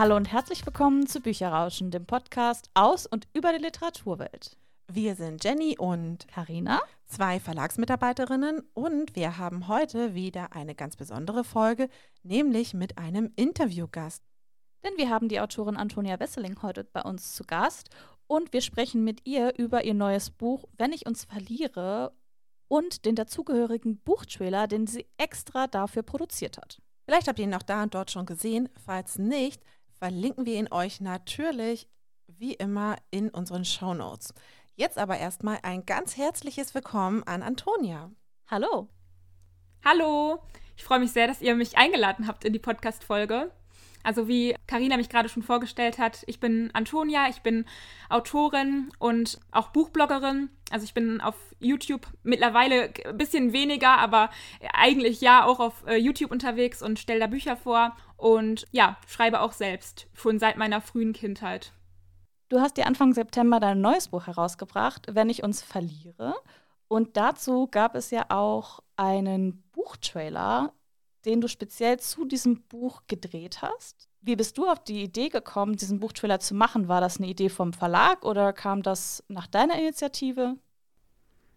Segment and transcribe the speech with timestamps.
[0.00, 4.56] Hallo und herzlich willkommen zu Bücherrauschen, dem Podcast aus und über die Literaturwelt.
[4.90, 11.44] Wir sind Jenny und Karina, zwei Verlagsmitarbeiterinnen und wir haben heute wieder eine ganz besondere
[11.44, 11.90] Folge,
[12.22, 14.22] nämlich mit einem Interviewgast.
[14.82, 17.90] Denn wir haben die Autorin Antonia Wesseling heute bei uns zu Gast
[18.26, 22.14] und wir sprechen mit ihr über ihr neues Buch Wenn ich uns verliere
[22.68, 26.80] und den dazugehörigen Buchtrailer, den sie extra dafür produziert hat.
[27.04, 28.68] Vielleicht habt ihr ihn auch da und dort schon gesehen.
[28.86, 29.60] Falls nicht,
[30.00, 31.86] verlinken wir ihn euch natürlich
[32.26, 34.32] wie immer in unseren Show Notes.
[34.74, 38.10] Jetzt aber erstmal ein ganz herzliches Willkommen an Antonia.
[38.46, 38.88] Hallo.
[39.84, 40.42] Hallo.
[40.74, 43.52] Ich freue mich sehr, dass ihr mich eingeladen habt in die Podcast-Folge.
[44.02, 47.66] Also wie Karina mich gerade schon vorgestellt hat, ich bin Antonia, ich bin
[48.08, 50.48] Autorin und auch Buchbloggerin.
[50.70, 54.30] Also ich bin auf YouTube mittlerweile ein bisschen weniger, aber
[54.72, 59.40] eigentlich ja auch auf äh, YouTube unterwegs und stelle da Bücher vor und ja, schreibe
[59.40, 61.72] auch selbst, schon seit meiner frühen Kindheit.
[62.48, 66.34] Du hast dir Anfang September dein neues Buch herausgebracht, Wenn ich uns verliere.
[66.88, 70.72] Und dazu gab es ja auch einen Buchtrailer,
[71.24, 74.08] den du speziell zu diesem Buch gedreht hast.
[74.22, 76.88] Wie bist du auf die Idee gekommen, diesen Buchtrailer zu machen?
[76.88, 80.56] War das eine Idee vom Verlag oder kam das nach deiner Initiative?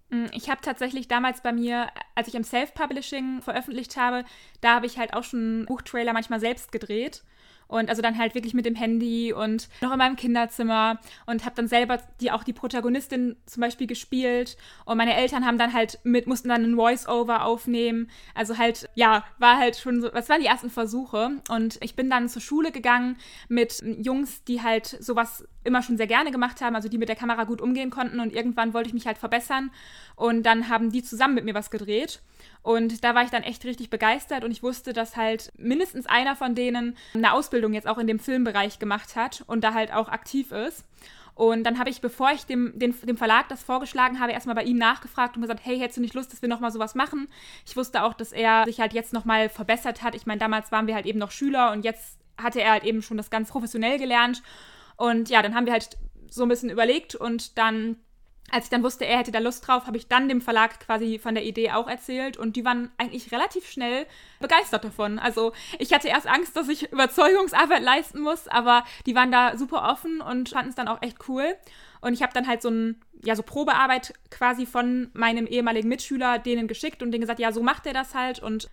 [0.09, 4.23] Mm, ich habe tatsächlich damals bei mir, als ich im Self-Publishing veröffentlicht habe,
[4.61, 7.23] da habe ich halt auch schon Buchtrailer manchmal selbst gedreht.
[7.67, 11.55] Und also dann halt wirklich mit dem Handy und noch in meinem Kinderzimmer und habe
[11.55, 14.57] dann selber die auch die Protagonistin zum Beispiel gespielt.
[14.85, 18.09] Und meine Eltern haben dann halt mit, mussten dann ein Voice-Over aufnehmen.
[18.35, 21.31] Also halt, ja, war halt schon so, das waren die ersten Versuche.
[21.49, 26.07] Und ich bin dann zur Schule gegangen mit Jungs, die halt sowas immer schon sehr
[26.07, 28.19] gerne gemacht haben, also die mit der Kamera gut umgehen konnten.
[28.19, 29.71] Und irgendwann wollte ich mich halt verbessern.
[30.15, 32.21] Und dann haben die zusammen mit mir was gedreht.
[32.63, 36.35] Und da war ich dann echt richtig begeistert und ich wusste, dass halt mindestens einer
[36.35, 40.07] von denen eine Ausbildung jetzt auch in dem Filmbereich gemacht hat und da halt auch
[40.07, 40.85] aktiv ist.
[41.35, 44.63] Und dann habe ich, bevor ich dem, dem, dem Verlag das vorgeschlagen habe, erstmal bei
[44.63, 47.27] ihm nachgefragt und gesagt, hey, hättest du nicht Lust, dass wir nochmal sowas machen?
[47.65, 50.15] Ich wusste auch, dass er sich halt jetzt nochmal verbessert hat.
[50.15, 53.01] Ich meine, damals waren wir halt eben noch Schüler und jetzt hatte er halt eben
[53.01, 54.43] schon das ganz professionell gelernt.
[54.95, 55.97] Und ja, dann haben wir halt
[56.29, 57.97] so ein bisschen überlegt und dann
[58.51, 61.17] als ich dann wusste, er hätte da Lust drauf, habe ich dann dem Verlag quasi
[61.17, 64.05] von der Idee auch erzählt und die waren eigentlich relativ schnell
[64.39, 65.17] begeistert davon.
[65.17, 69.89] Also ich hatte erst Angst, dass ich Überzeugungsarbeit leisten muss, aber die waren da super
[69.91, 71.55] offen und fanden es dann auch echt cool.
[72.01, 76.37] Und ich habe dann halt so ein ja, so Probearbeit quasi von meinem ehemaligen Mitschüler
[76.37, 78.39] denen geschickt und denen gesagt, ja, so macht er das halt.
[78.39, 78.69] Und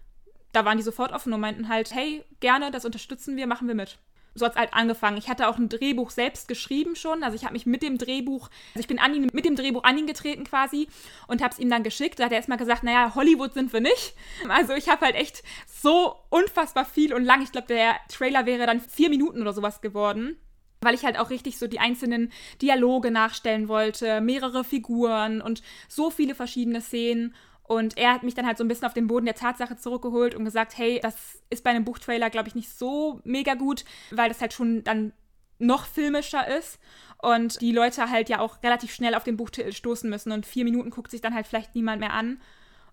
[0.53, 3.77] da waren die sofort offen und meinten halt, hey, gerne, das unterstützen wir, machen wir
[3.77, 3.99] mit
[4.35, 5.17] so hat es halt angefangen.
[5.17, 7.23] Ich hatte auch ein Drehbuch selbst geschrieben schon.
[7.23, 9.85] Also ich habe mich mit dem Drehbuch, also ich bin an ihn, mit dem Drehbuch
[9.85, 10.89] an ihn getreten quasi
[11.27, 12.19] und habe es ihm dann geschickt.
[12.19, 14.15] Da hat er erstmal gesagt, naja, Hollywood sind wir nicht.
[14.49, 17.43] Also ich habe halt echt so unfassbar viel und lang.
[17.43, 20.37] Ich glaube, der Trailer wäre dann vier Minuten oder sowas geworden
[20.83, 22.33] weil ich halt auch richtig so die einzelnen
[22.63, 27.35] Dialoge nachstellen wollte, mehrere Figuren und so viele verschiedene Szenen.
[27.71, 30.35] Und er hat mich dann halt so ein bisschen auf den Boden der Tatsache zurückgeholt
[30.35, 34.29] und gesagt, hey, das ist bei einem Buchtrailer, glaube ich, nicht so mega gut, weil
[34.29, 35.13] das halt schon dann
[35.61, 36.81] noch filmischer ist
[37.23, 40.65] und die Leute halt ja auch relativ schnell auf den Buchtitel stoßen müssen und vier
[40.65, 42.41] Minuten guckt sich dann halt vielleicht niemand mehr an.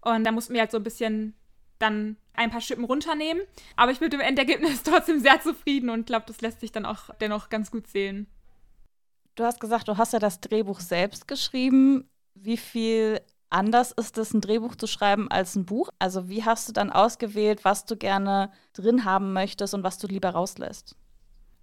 [0.02, 1.34] Und da mussten wir halt so ein bisschen
[1.80, 3.42] dann ein paar Schippen runternehmen.
[3.78, 7.10] Aber ich bin im Endergebnis trotzdem sehr zufrieden und glaube, das lässt sich dann auch
[7.20, 8.28] dennoch ganz gut sehen.
[9.34, 12.08] Du hast gesagt, du hast ja das Drehbuch selbst geschrieben.
[12.36, 15.90] Wie viel anders ist es, ein Drehbuch zu schreiben als ein Buch?
[16.00, 20.08] Also wie hast du dann ausgewählt, was du gerne drin haben möchtest und was du
[20.08, 20.96] lieber rauslässt?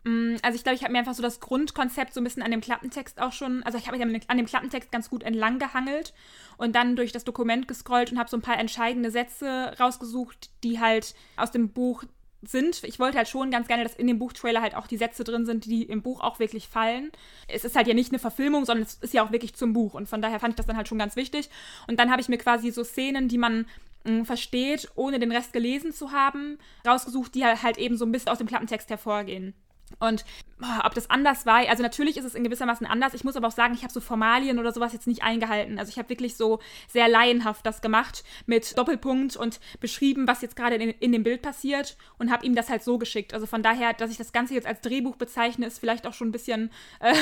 [0.05, 2.51] Mm, also ich glaube, ich habe mir einfach so das Grundkonzept so ein bisschen an
[2.51, 6.13] dem Klappentext auch schon, also ich habe mich an dem Klappentext ganz gut entlang gehangelt
[6.59, 10.79] und dann durch das Dokument gescrollt und habe so ein paar entscheidende Sätze rausgesucht, die
[10.79, 12.05] halt aus dem Buch
[12.49, 12.83] sind.
[12.85, 15.47] Ich wollte halt schon ganz gerne, dass in dem Buchtrailer halt auch die Sätze drin
[15.47, 17.11] sind, die im Buch auch wirklich fallen.
[17.49, 19.95] Es ist halt ja nicht eine Verfilmung, sondern es ist ja auch wirklich zum Buch.
[19.95, 21.51] Und von daher fand ich das dann halt schon ganz wichtig.
[21.87, 23.67] Und dann habe ich mir quasi so Szenen, die man
[24.05, 28.13] mh, mm, versteht, ohne den Rest gelesen zu haben, rausgesucht, die halt eben so ein
[28.13, 29.55] bisschen aus dem Klappentext hervorgehen.
[29.99, 30.25] Und
[30.63, 33.15] oh, ob das anders war, also natürlich ist es in gewissermaßen anders.
[33.15, 35.79] Ich muss aber auch sagen, ich habe so Formalien oder sowas jetzt nicht eingehalten.
[35.79, 40.57] Also ich habe wirklich so sehr laienhaft das gemacht mit Doppelpunkt und beschrieben, was jetzt
[40.57, 43.35] gerade in, in, dem Bild passiert und habe ihm das halt so geschickt.
[43.35, 46.29] Also von daher, dass ich das Ganze jetzt als Drehbuch bezeichne, ist vielleicht auch schon
[46.29, 46.71] ein bisschen,
[47.01, 47.15] äh,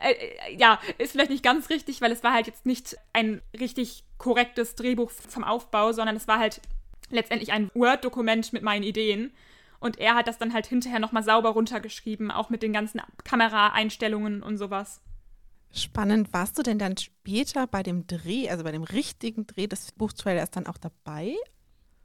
[0.00, 4.04] äh, ja, ist vielleicht nicht ganz richtig, weil es war halt jetzt nicht ein richtig
[4.18, 6.60] korrektes Drehbuch vom Aufbau, sondern es war halt
[7.10, 9.32] letztendlich ein Word-Dokument mit meinen Ideen.
[9.82, 14.42] Und er hat das dann halt hinterher nochmal sauber runtergeschrieben, auch mit den ganzen Kameraeinstellungen
[14.42, 15.02] und sowas.
[15.74, 16.32] Spannend.
[16.32, 20.50] Warst du denn dann später bei dem Dreh, also bei dem richtigen Dreh des Buchtrailers
[20.52, 21.34] dann auch dabei?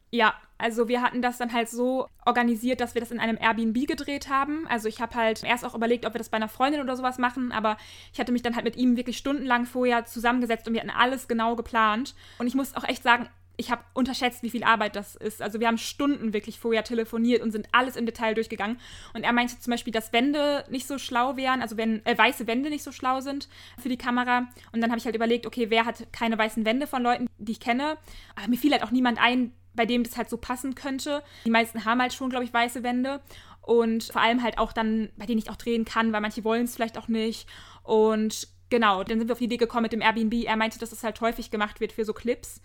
[0.10, 3.86] Ja, also wir hatten das dann halt so organisiert, dass wir das in einem Airbnb
[3.86, 4.66] gedreht haben.
[4.68, 7.20] Also ich habe halt erst auch überlegt, ob wir das bei einer Freundin oder sowas
[7.20, 7.78] machen, aber
[8.12, 11.28] ich hatte mich dann halt mit ihm wirklich stundenlang vorher zusammengesetzt und wir hatten alles
[11.28, 12.16] genau geplant.
[12.40, 15.42] Und ich muss auch echt sagen, ich habe unterschätzt, wie viel Arbeit das ist.
[15.42, 18.80] Also wir haben Stunden wirklich vorher telefoniert und sind alles im Detail durchgegangen.
[19.14, 22.46] Und er meinte zum Beispiel, dass Wände nicht so schlau wären, also wenn äh, weiße
[22.46, 23.50] Wände nicht so schlau sind
[23.80, 24.48] für die Kamera.
[24.72, 27.54] Und dann habe ich halt überlegt, okay, wer hat keine weißen Wände von Leuten, die
[27.54, 27.98] ich kenne.
[28.36, 31.24] Aber mir fiel halt auch niemand ein, bei dem das halt so passen könnte.
[31.46, 33.22] Die meisten haben halt schon, glaube ich, weiße Wände.
[33.62, 36.66] Und vor allem halt auch dann, bei denen ich auch drehen kann, weil manche wollen
[36.66, 37.50] es vielleicht auch nicht.
[37.84, 40.46] Und genau, dann sind wir auf die Idee gekommen mit dem Airbnb.
[40.46, 42.62] Er meinte, dass es das halt häufig gemacht wird für so Clips.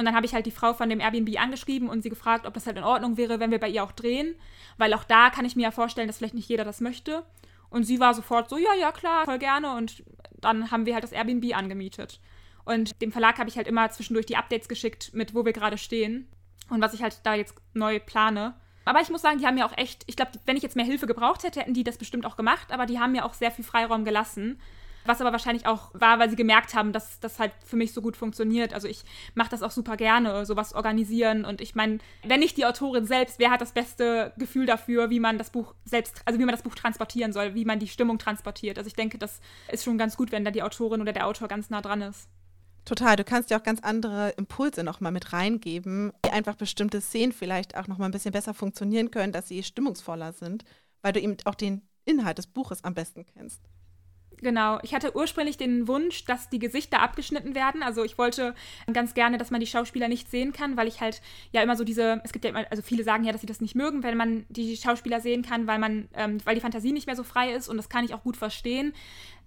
[0.00, 2.54] Und dann habe ich halt die Frau von dem Airbnb angeschrieben und sie gefragt, ob
[2.54, 4.34] das halt in Ordnung wäre, wenn wir bei ihr auch drehen.
[4.78, 7.22] Weil auch da kann ich mir ja vorstellen, dass vielleicht nicht jeder das möchte.
[7.68, 9.76] Und sie war sofort so, ja, ja, klar, voll gerne.
[9.76, 10.02] Und
[10.40, 12.18] dann haben wir halt das Airbnb angemietet.
[12.64, 15.76] Und dem Verlag habe ich halt immer zwischendurch die Updates geschickt, mit wo wir gerade
[15.76, 16.26] stehen
[16.70, 18.54] und was ich halt da jetzt neu plane.
[18.86, 20.86] Aber ich muss sagen, die haben mir auch echt, ich glaube, wenn ich jetzt mehr
[20.86, 23.50] Hilfe gebraucht hätte, hätten die das bestimmt auch gemacht, aber die haben mir auch sehr
[23.50, 24.58] viel Freiraum gelassen.
[25.04, 28.02] Was aber wahrscheinlich auch war, weil sie gemerkt haben, dass das halt für mich so
[28.02, 28.74] gut funktioniert.
[28.74, 29.02] Also ich
[29.34, 31.44] mache das auch super gerne, sowas organisieren.
[31.44, 35.20] Und ich meine, wenn nicht die Autorin selbst, wer hat das beste Gefühl dafür, wie
[35.20, 38.18] man das Buch selbst, also wie man das Buch transportieren soll, wie man die Stimmung
[38.18, 38.78] transportiert.
[38.78, 41.48] Also ich denke, das ist schon ganz gut, wenn da die Autorin oder der Autor
[41.48, 42.28] ganz nah dran ist.
[42.84, 47.32] Total, du kannst ja auch ganz andere Impulse nochmal mit reingeben, die einfach bestimmte Szenen
[47.32, 50.64] vielleicht auch nochmal ein bisschen besser funktionieren können, dass sie stimmungsvoller sind,
[51.02, 53.60] weil du eben auch den Inhalt des Buches am besten kennst.
[54.42, 57.82] Genau, ich hatte ursprünglich den Wunsch, dass die Gesichter abgeschnitten werden.
[57.82, 58.54] Also ich wollte
[58.92, 61.20] ganz gerne, dass man die Schauspieler nicht sehen kann, weil ich halt
[61.52, 63.60] ja immer so diese, es gibt ja immer, also viele sagen ja, dass sie das
[63.60, 67.06] nicht mögen, wenn man die Schauspieler sehen kann, weil man, ähm, weil die Fantasie nicht
[67.06, 68.94] mehr so frei ist und das kann ich auch gut verstehen.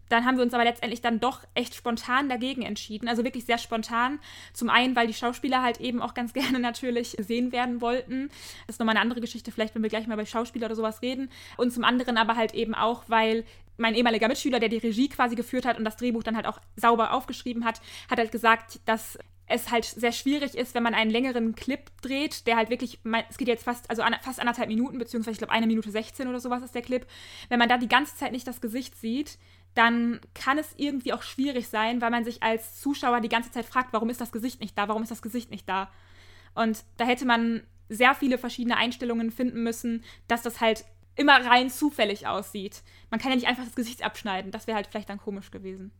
[0.10, 3.08] Dann haben wir uns aber letztendlich dann doch echt spontan dagegen entschieden.
[3.08, 4.20] Also wirklich sehr spontan.
[4.54, 8.30] Zum einen, weil die Schauspieler halt eben auch ganz gerne natürlich sehen werden wollten.
[8.68, 11.02] Das ist nochmal eine andere Geschichte, vielleicht wenn wir gleich mal bei Schauspieler oder sowas
[11.02, 11.30] reden.
[11.58, 13.44] Und zum anderen aber halt eben auch, weil
[13.78, 16.60] mein ehemaliger Mitschüler, der die Regie quasi geführt hat und das Drehbuch dann halt auch
[16.76, 21.12] sauber aufgeschrieben hat, hat halt gesagt, dass es halt sehr schwierig ist, wenn man einen
[21.12, 23.00] längeren Clip dreht, der halt wirklich,
[23.30, 26.40] es geht jetzt fast, also fast anderthalb Minuten, beziehungsweise ich glaube eine Minute 16 oder
[26.40, 27.06] sowas ist der Clip.
[27.50, 29.38] Wenn man da die ganze Zeit nicht das Gesicht sieht,
[29.76, 33.66] dann kann es irgendwie auch schwierig sein, weil man sich als Zuschauer die ganze Zeit
[33.66, 35.92] fragt, warum ist das Gesicht nicht da, warum ist das Gesicht nicht da.
[36.56, 41.70] Und da hätte man sehr viele verschiedene Einstellungen finden müssen, dass das halt immer rein
[41.70, 42.84] zufällig aussieht.
[43.10, 45.92] Man kann ja nicht einfach das Gesicht abschneiden, das wäre halt vielleicht dann komisch gewesen.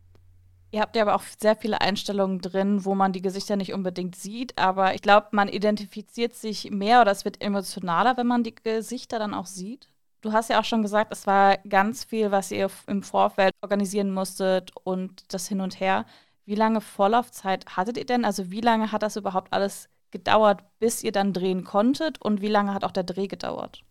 [0.72, 4.16] Ihr habt ja aber auch sehr viele Einstellungen drin, wo man die Gesichter nicht unbedingt
[4.16, 8.56] sieht, aber ich glaube, man identifiziert sich mehr oder es wird emotionaler, wenn man die
[8.56, 9.88] Gesichter dann auch sieht.
[10.22, 14.12] Du hast ja auch schon gesagt, es war ganz viel, was ihr im Vorfeld organisieren
[14.12, 16.06] musstet und das hin und her.
[16.46, 18.26] Wie lange Vorlaufzeit hattet ihr denn?
[18.26, 22.48] Also wie lange hat das überhaupt alles gedauert, bis ihr dann drehen konntet und wie
[22.48, 23.84] lange hat auch der Dreh gedauert?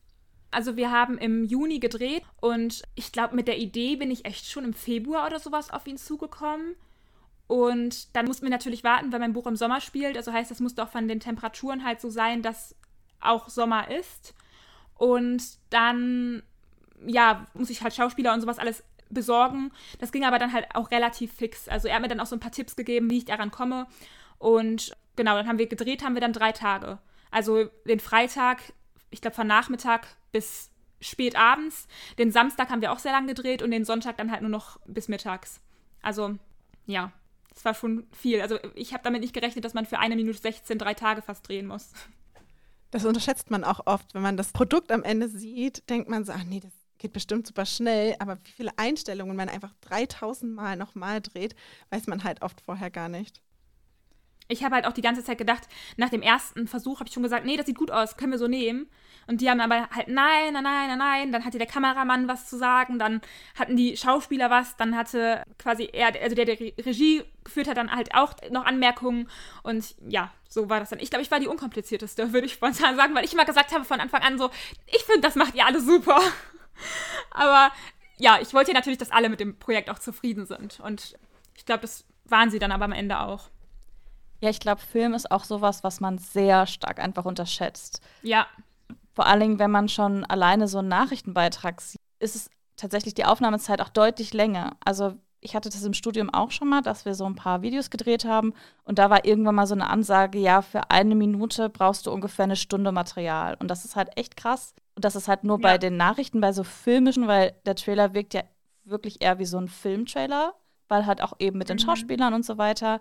[0.52, 4.46] Also wir haben im Juni gedreht und ich glaube, mit der Idee bin ich echt
[4.46, 6.76] schon im Februar oder sowas auf ihn zugekommen.
[7.46, 10.16] Und dann mussten wir natürlich warten, weil mein Buch im Sommer spielt.
[10.16, 12.74] Also heißt, das musste auch von den Temperaturen halt so sein, dass
[13.20, 14.34] auch Sommer ist.
[14.96, 16.42] Und dann,
[17.06, 19.72] ja, muss ich halt Schauspieler und sowas alles besorgen.
[19.98, 21.68] Das ging aber dann halt auch relativ fix.
[21.68, 23.86] Also er hat mir dann auch so ein paar Tipps gegeben, wie ich daran komme.
[24.38, 26.98] Und genau, dann haben wir gedreht, haben wir dann drei Tage.
[27.30, 28.60] Also den Freitag,
[29.12, 31.86] ich glaube von Nachmittag bis spät abends.
[32.18, 34.78] Den Samstag haben wir auch sehr lang gedreht und den Sonntag dann halt nur noch
[34.86, 35.60] bis mittags.
[36.00, 36.36] Also
[36.86, 37.12] ja,
[37.52, 38.40] das war schon viel.
[38.40, 41.46] Also ich habe damit nicht gerechnet, dass man für eine Minute 16 drei Tage fast
[41.46, 41.92] drehen muss.
[42.90, 46.32] Das unterschätzt man auch oft, wenn man das Produkt am Ende sieht, denkt man so,
[46.32, 50.76] ach nee, das geht bestimmt super schnell, aber wie viele Einstellungen man einfach 3000 Mal
[50.76, 51.56] nochmal dreht,
[51.90, 53.40] weiß man halt oft vorher gar nicht.
[54.48, 55.62] Ich habe halt auch die ganze Zeit gedacht,
[55.96, 58.38] nach dem ersten Versuch habe ich schon gesagt, nee, das sieht gut aus, können wir
[58.38, 58.88] so nehmen.
[59.26, 61.32] Und die haben aber halt, nein, nein, nein, nein.
[61.32, 63.20] Dann hatte der Kameramann was zu sagen, dann
[63.58, 67.94] hatten die Schauspieler was, dann hatte quasi er, also der, der Regie geführt hat, dann
[67.94, 69.28] halt auch noch Anmerkungen.
[69.62, 70.98] Und ja, so war das dann.
[70.98, 73.84] Ich glaube, ich war die unkomplizierteste, würde ich spontan sagen, weil ich immer gesagt habe
[73.84, 74.50] von Anfang an so,
[74.86, 76.20] ich finde, das macht ihr alle super.
[77.30, 77.70] aber
[78.18, 80.80] ja, ich wollte ja natürlich, dass alle mit dem Projekt auch zufrieden sind.
[80.80, 81.16] Und
[81.54, 83.50] ich glaube, das waren sie dann aber am Ende auch.
[84.42, 88.00] Ja, ich glaube, Film ist auch sowas, was man sehr stark einfach unterschätzt.
[88.22, 88.48] Ja.
[89.14, 93.24] Vor allen Dingen, wenn man schon alleine so einen Nachrichtenbeitrag sieht, ist es tatsächlich die
[93.24, 94.76] Aufnahmezeit auch deutlich länger.
[94.84, 97.90] Also ich hatte das im Studium auch schon mal, dass wir so ein paar Videos
[97.90, 102.06] gedreht haben und da war irgendwann mal so eine Ansage, ja, für eine Minute brauchst
[102.06, 103.56] du ungefähr eine Stunde Material.
[103.60, 104.74] Und das ist halt echt krass.
[104.96, 105.62] Und das ist halt nur ja.
[105.62, 108.42] bei den Nachrichten, bei so filmischen, weil der Trailer wirkt ja
[108.82, 110.54] wirklich eher wie so ein Filmtrailer,
[110.88, 111.82] weil halt auch eben mit den mhm.
[111.82, 113.00] Schauspielern und so weiter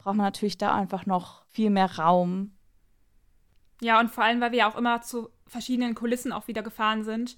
[0.00, 2.52] braucht man natürlich da einfach noch viel mehr Raum
[3.82, 7.04] Ja, und vor allem, weil wir ja auch immer zu verschiedenen Kulissen auch wieder gefahren
[7.04, 7.36] sind,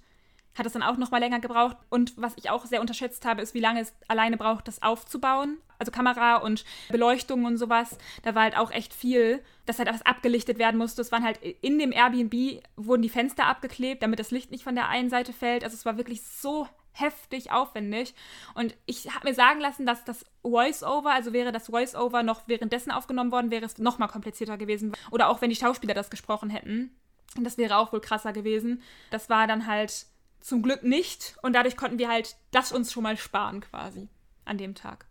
[0.54, 1.76] hat es dann auch noch mal länger gebraucht.
[1.88, 5.58] Und was ich auch sehr unterschätzt habe, ist, wie lange es alleine braucht, das aufzubauen.
[5.78, 7.96] Also Kamera und Beleuchtung und sowas.
[8.22, 11.00] Da war halt auch echt viel, dass halt was abgelichtet werden musste.
[11.00, 14.74] Es waren halt in dem Airbnb wurden die Fenster abgeklebt, damit das Licht nicht von
[14.74, 15.64] der einen Seite fällt.
[15.64, 18.14] Also es war wirklich so heftig aufwendig.
[18.54, 22.90] Und ich habe mir sagen lassen, dass das Voice-Over, also wäre das Voice-Over noch währenddessen
[22.90, 24.92] aufgenommen worden, wäre es noch mal komplizierter gewesen.
[25.10, 26.94] Oder auch wenn die Schauspieler das gesprochen hätten.
[27.36, 28.82] Das wäre auch wohl krasser gewesen.
[29.10, 30.06] Das war dann halt
[30.40, 31.36] zum Glück nicht.
[31.42, 34.08] Und dadurch konnten wir halt das uns schon mal sparen quasi
[34.44, 35.06] an dem Tag.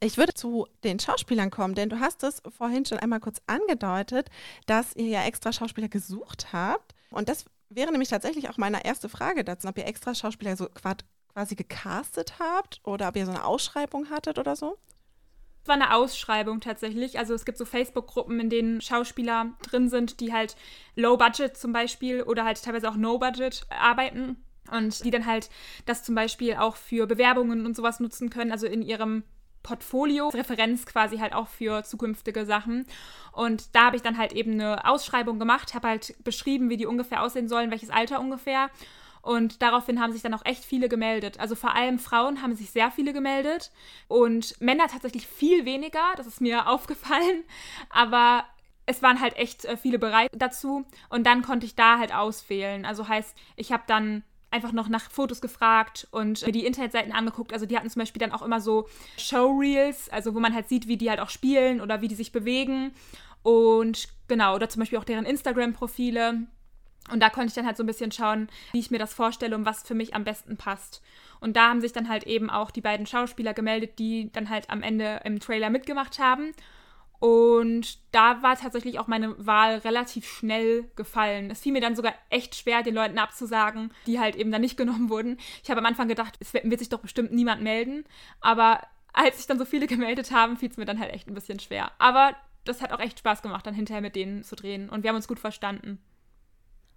[0.00, 4.30] Ich würde zu den Schauspielern kommen, denn du hast es vorhin schon einmal kurz angedeutet,
[4.66, 6.94] dass ihr ja extra Schauspieler gesucht habt.
[7.10, 10.68] Und das wäre nämlich tatsächlich auch meine erste Frage dazu, ob ihr extra Schauspieler so
[11.32, 14.78] quasi gecastet habt oder ob ihr so eine Ausschreibung hattet oder so.
[15.62, 17.18] Es war eine Ausschreibung tatsächlich.
[17.18, 20.56] Also es gibt so Facebook-Gruppen, in denen Schauspieler drin sind, die halt
[20.96, 25.50] Low Budget zum Beispiel oder halt teilweise auch No Budget arbeiten und die dann halt
[25.86, 29.22] das zum Beispiel auch für Bewerbungen und sowas nutzen können, also in ihrem
[29.62, 32.86] Portfolio, Referenz quasi halt auch für zukünftige Sachen.
[33.32, 36.86] Und da habe ich dann halt eben eine Ausschreibung gemacht, habe halt beschrieben, wie die
[36.86, 38.70] ungefähr aussehen sollen, welches Alter ungefähr.
[39.22, 41.38] Und daraufhin haben sich dann auch echt viele gemeldet.
[41.38, 43.70] Also vor allem Frauen haben sich sehr viele gemeldet
[44.08, 46.12] und Männer tatsächlich viel weniger.
[46.16, 47.44] Das ist mir aufgefallen.
[47.88, 48.44] Aber
[48.84, 50.84] es waren halt echt äh, viele bereit dazu.
[51.08, 52.84] Und dann konnte ich da halt auswählen.
[52.84, 57.52] Also heißt, ich habe dann einfach noch nach Fotos gefragt und die Internetseiten angeguckt.
[57.52, 60.88] Also die hatten zum Beispiel dann auch immer so Showreels, also wo man halt sieht,
[60.88, 62.92] wie die halt auch spielen oder wie die sich bewegen.
[63.42, 66.46] Und genau, oder zum Beispiel auch deren Instagram-Profile.
[67.10, 69.56] Und da konnte ich dann halt so ein bisschen schauen, wie ich mir das vorstelle
[69.56, 71.02] und was für mich am besten passt.
[71.40, 74.70] Und da haben sich dann halt eben auch die beiden Schauspieler gemeldet, die dann halt
[74.70, 76.52] am Ende im Trailer mitgemacht haben.
[77.22, 81.52] Und da war tatsächlich auch meine Wahl relativ schnell gefallen.
[81.52, 84.76] Es fiel mir dann sogar echt schwer, den Leuten abzusagen, die halt eben dann nicht
[84.76, 85.38] genommen wurden.
[85.62, 88.02] Ich habe am Anfang gedacht, es wird sich doch bestimmt niemand melden.
[88.40, 88.80] Aber
[89.12, 91.60] als sich dann so viele gemeldet haben, fiel es mir dann halt echt ein bisschen
[91.60, 91.92] schwer.
[92.00, 94.90] Aber das hat auch echt Spaß gemacht, dann hinterher mit denen zu drehen.
[94.90, 96.02] Und wir haben uns gut verstanden.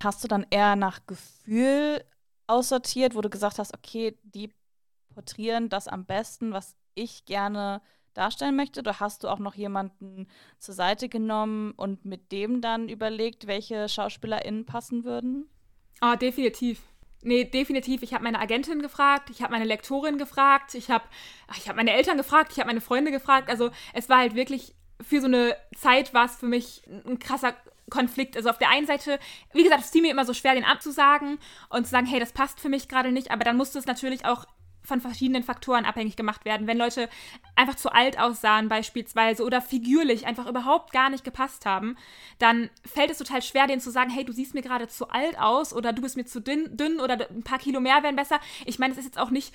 [0.03, 2.03] Hast du dann eher nach Gefühl
[2.47, 4.51] aussortiert, wo du gesagt hast, okay, die
[5.13, 7.83] porträtieren das am besten, was ich gerne
[8.17, 8.79] darstellen möchte?
[8.79, 10.27] Oder hast du auch noch jemanden
[10.59, 15.47] zur Seite genommen und mit dem dann überlegt, welche SchauspielerInnen passen würden?
[16.01, 16.81] Ah, definitiv.
[17.21, 18.03] Nee, definitiv.
[18.03, 21.05] Ich habe meine Agentin gefragt, ich habe meine Lektorin gefragt, ich habe
[21.57, 23.49] ich hab meine Eltern gefragt, ich habe meine Freunde gefragt.
[23.49, 27.55] Also es war halt wirklich, für so eine Zeit war es für mich ein krasser
[27.89, 28.37] Konflikt.
[28.37, 29.19] Also auf der einen Seite,
[29.53, 32.31] wie gesagt, es fiel mir immer so schwer, den abzusagen und zu sagen, hey, das
[32.31, 34.45] passt für mich gerade nicht, aber dann musste es natürlich auch
[34.85, 36.67] von verschiedenen Faktoren abhängig gemacht werden.
[36.67, 37.09] Wenn Leute
[37.55, 41.97] einfach zu alt aussahen beispielsweise oder figürlich einfach überhaupt gar nicht gepasst haben,
[42.39, 45.39] dann fällt es total schwer, denen zu sagen, hey, du siehst mir gerade zu alt
[45.39, 48.39] aus oder du bist mir zu dünn, dünn oder ein paar Kilo mehr wären besser.
[48.65, 49.53] Ich meine, es ist jetzt auch nicht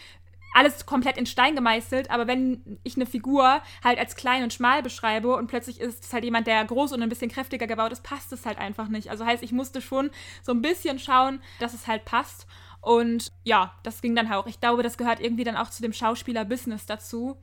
[0.53, 4.83] alles komplett in Stein gemeißelt, aber wenn ich eine Figur halt als klein und schmal
[4.83, 8.03] beschreibe und plötzlich ist es halt jemand, der groß und ein bisschen kräftiger gebaut ist,
[8.03, 9.11] passt es halt einfach nicht.
[9.11, 10.11] Also heißt, ich musste schon
[10.43, 12.47] so ein bisschen schauen, dass es halt passt.
[12.81, 14.47] Und ja, das ging dann auch.
[14.47, 17.37] Ich glaube, das gehört irgendwie dann auch zu dem Schauspieler-Business dazu.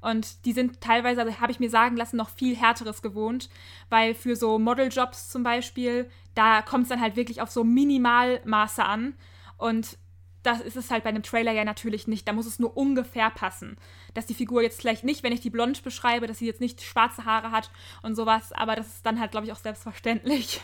[0.00, 3.50] Und die sind teilweise, also habe ich mir sagen lassen, noch viel härteres gewohnt,
[3.90, 8.82] weil für so Modeljobs zum Beispiel, da kommt es dann halt wirklich auf so Minimalmaße
[8.82, 9.14] an.
[9.58, 9.98] Und
[10.42, 12.26] das ist es halt bei einem Trailer ja natürlich nicht.
[12.26, 13.76] Da muss es nur ungefähr passen.
[14.14, 16.80] Dass die Figur jetzt vielleicht nicht, wenn ich die blond beschreibe, dass sie jetzt nicht
[16.80, 17.70] schwarze Haare hat
[18.02, 20.62] und sowas, aber das ist dann halt, glaube ich, auch selbstverständlich.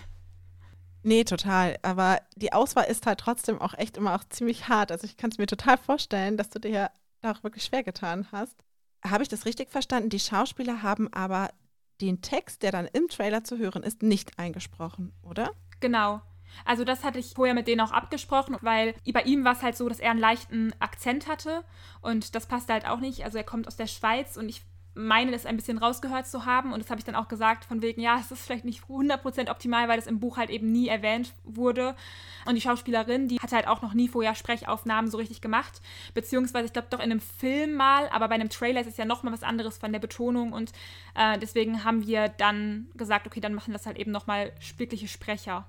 [1.03, 1.77] Nee, total.
[1.83, 4.91] Aber die Auswahl ist halt trotzdem auch echt immer auch ziemlich hart.
[4.91, 8.27] Also ich kann es mir total vorstellen, dass du dir da auch wirklich schwer getan
[8.33, 8.57] hast.
[9.05, 10.11] Habe ich das richtig verstanden?
[10.11, 11.51] Die Schauspieler haben aber
[12.01, 15.51] den Text, der dann im Trailer zu hören ist, nicht eingesprochen, oder?
[15.81, 16.21] Genau.
[16.65, 19.77] Also das hatte ich vorher mit denen auch abgesprochen, weil bei ihm war es halt
[19.77, 21.65] so, dass er einen leichten Akzent hatte
[22.01, 23.25] und das passte halt auch nicht.
[23.25, 24.63] Also er kommt aus der Schweiz und ich
[24.97, 26.73] meinen, es ein bisschen rausgehört zu haben.
[26.73, 29.51] Und das habe ich dann auch gesagt, von wegen, ja, es ist vielleicht nicht 100%
[29.51, 31.95] optimal, weil das im Buch halt eben nie erwähnt wurde.
[32.47, 35.81] Und die Schauspielerin, die hatte halt auch noch nie vorher Sprechaufnahmen so richtig gemacht.
[36.15, 39.05] Beziehungsweise, ich glaube, doch in einem Film mal, aber bei einem Trailer ist es ja
[39.05, 40.53] nochmal was anderes von der Betonung.
[40.53, 40.73] Und
[41.15, 45.67] äh, deswegen haben wir dann gesagt, okay, dann machen das halt eben nochmal wirkliche Sprecher.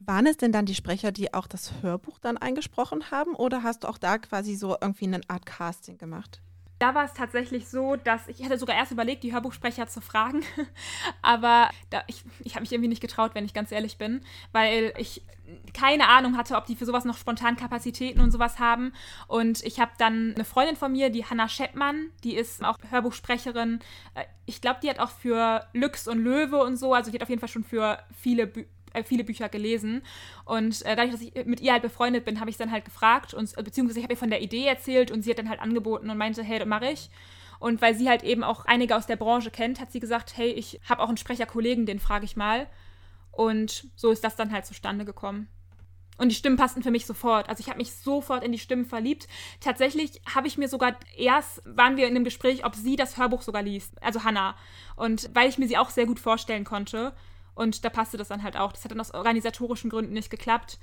[0.00, 3.34] Waren es denn dann die Sprecher, die auch das Hörbuch dann eingesprochen haben?
[3.34, 6.40] Oder hast du auch da quasi so irgendwie eine Art Casting gemacht?
[6.82, 10.42] Da war es tatsächlich so, dass ich hatte sogar erst überlegt, die Hörbuchsprecher zu fragen,
[11.22, 14.92] aber da, ich, ich habe mich irgendwie nicht getraut, wenn ich ganz ehrlich bin, weil
[14.98, 15.22] ich
[15.74, 18.92] keine Ahnung hatte, ob die für sowas noch spontan Kapazitäten und sowas haben.
[19.28, 23.80] Und ich habe dann eine Freundin von mir, die Hannah Scheppmann, die ist auch Hörbuchsprecherin.
[24.14, 27.22] Äh, ich glaube, die hat auch für Lux und Löwe und so, also die hat
[27.22, 30.02] auf jeden Fall schon für viele Bücher äh, viele Bücher gelesen.
[30.44, 33.34] Und äh, dadurch, dass ich mit ihr halt befreundet bin, habe ich dann halt gefragt
[33.34, 36.10] und beziehungsweise ich habe ihr von der Idee erzählt und sie hat dann halt angeboten
[36.10, 37.10] und meinte, hey, das mache ich.
[37.58, 40.50] Und weil sie halt eben auch einige aus der Branche kennt, hat sie gesagt, hey,
[40.50, 42.66] ich habe auch einen Sprecherkollegen, den frage ich mal.
[43.30, 45.48] Und so ist das dann halt zustande gekommen.
[46.18, 47.48] Und die Stimmen passten für mich sofort.
[47.48, 49.26] Also ich habe mich sofort in die Stimmen verliebt.
[49.60, 53.42] Tatsächlich habe ich mir sogar erst, waren wir in einem Gespräch, ob sie das Hörbuch
[53.42, 54.54] sogar liest, also Hannah.
[54.94, 57.14] Und weil ich mir sie auch sehr gut vorstellen konnte,
[57.54, 58.72] und da passte das dann halt auch.
[58.72, 60.78] Das hat dann aus organisatorischen Gründen nicht geklappt.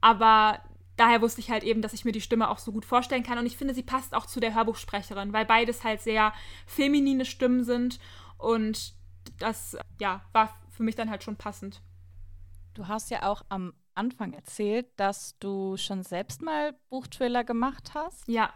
[0.00, 0.60] Aber
[0.96, 3.38] daher wusste ich halt eben, dass ich mir die Stimme auch so gut vorstellen kann.
[3.38, 6.32] Und ich finde, sie passt auch zu der Hörbuchsprecherin, weil beides halt sehr
[6.66, 7.98] feminine Stimmen sind.
[8.38, 8.94] Und
[9.38, 11.82] das, ja, war für mich dann halt schon passend.
[12.74, 18.26] Du hast ja auch am Anfang erzählt, dass du schon selbst mal Buchtrailer gemacht hast.
[18.28, 18.52] Ja.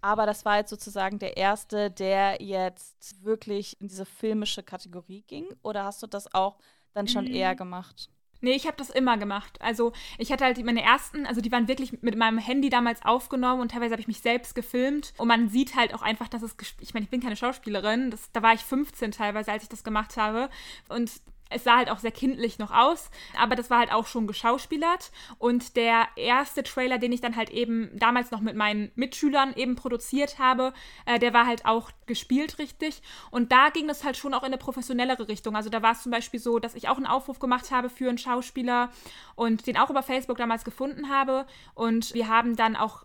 [0.00, 5.46] Aber das war jetzt sozusagen der erste, der jetzt wirklich in diese filmische Kategorie ging.
[5.62, 6.58] Oder hast du das auch
[6.94, 7.34] dann schon mhm.
[7.34, 8.08] eher gemacht?
[8.42, 9.60] Nee, ich habe das immer gemacht.
[9.62, 13.62] Also ich hatte halt meine ersten, also die waren wirklich mit meinem Handy damals aufgenommen
[13.62, 15.14] und teilweise habe ich mich selbst gefilmt.
[15.16, 18.32] Und man sieht halt auch einfach, dass es, ich meine, ich bin keine Schauspielerin, das,
[18.32, 20.50] da war ich 15 teilweise, als ich das gemacht habe.
[20.88, 21.12] Und
[21.54, 25.10] es sah halt auch sehr kindlich noch aus, aber das war halt auch schon geschauspielert.
[25.38, 29.76] Und der erste Trailer, den ich dann halt eben damals noch mit meinen Mitschülern eben
[29.76, 30.72] produziert habe,
[31.06, 33.02] äh, der war halt auch gespielt richtig.
[33.30, 35.56] Und da ging es halt schon auch in eine professionellere Richtung.
[35.56, 38.08] Also da war es zum Beispiel so, dass ich auch einen Aufruf gemacht habe für
[38.08, 38.90] einen Schauspieler
[39.34, 41.46] und den auch über Facebook damals gefunden habe.
[41.74, 43.04] Und wir haben dann auch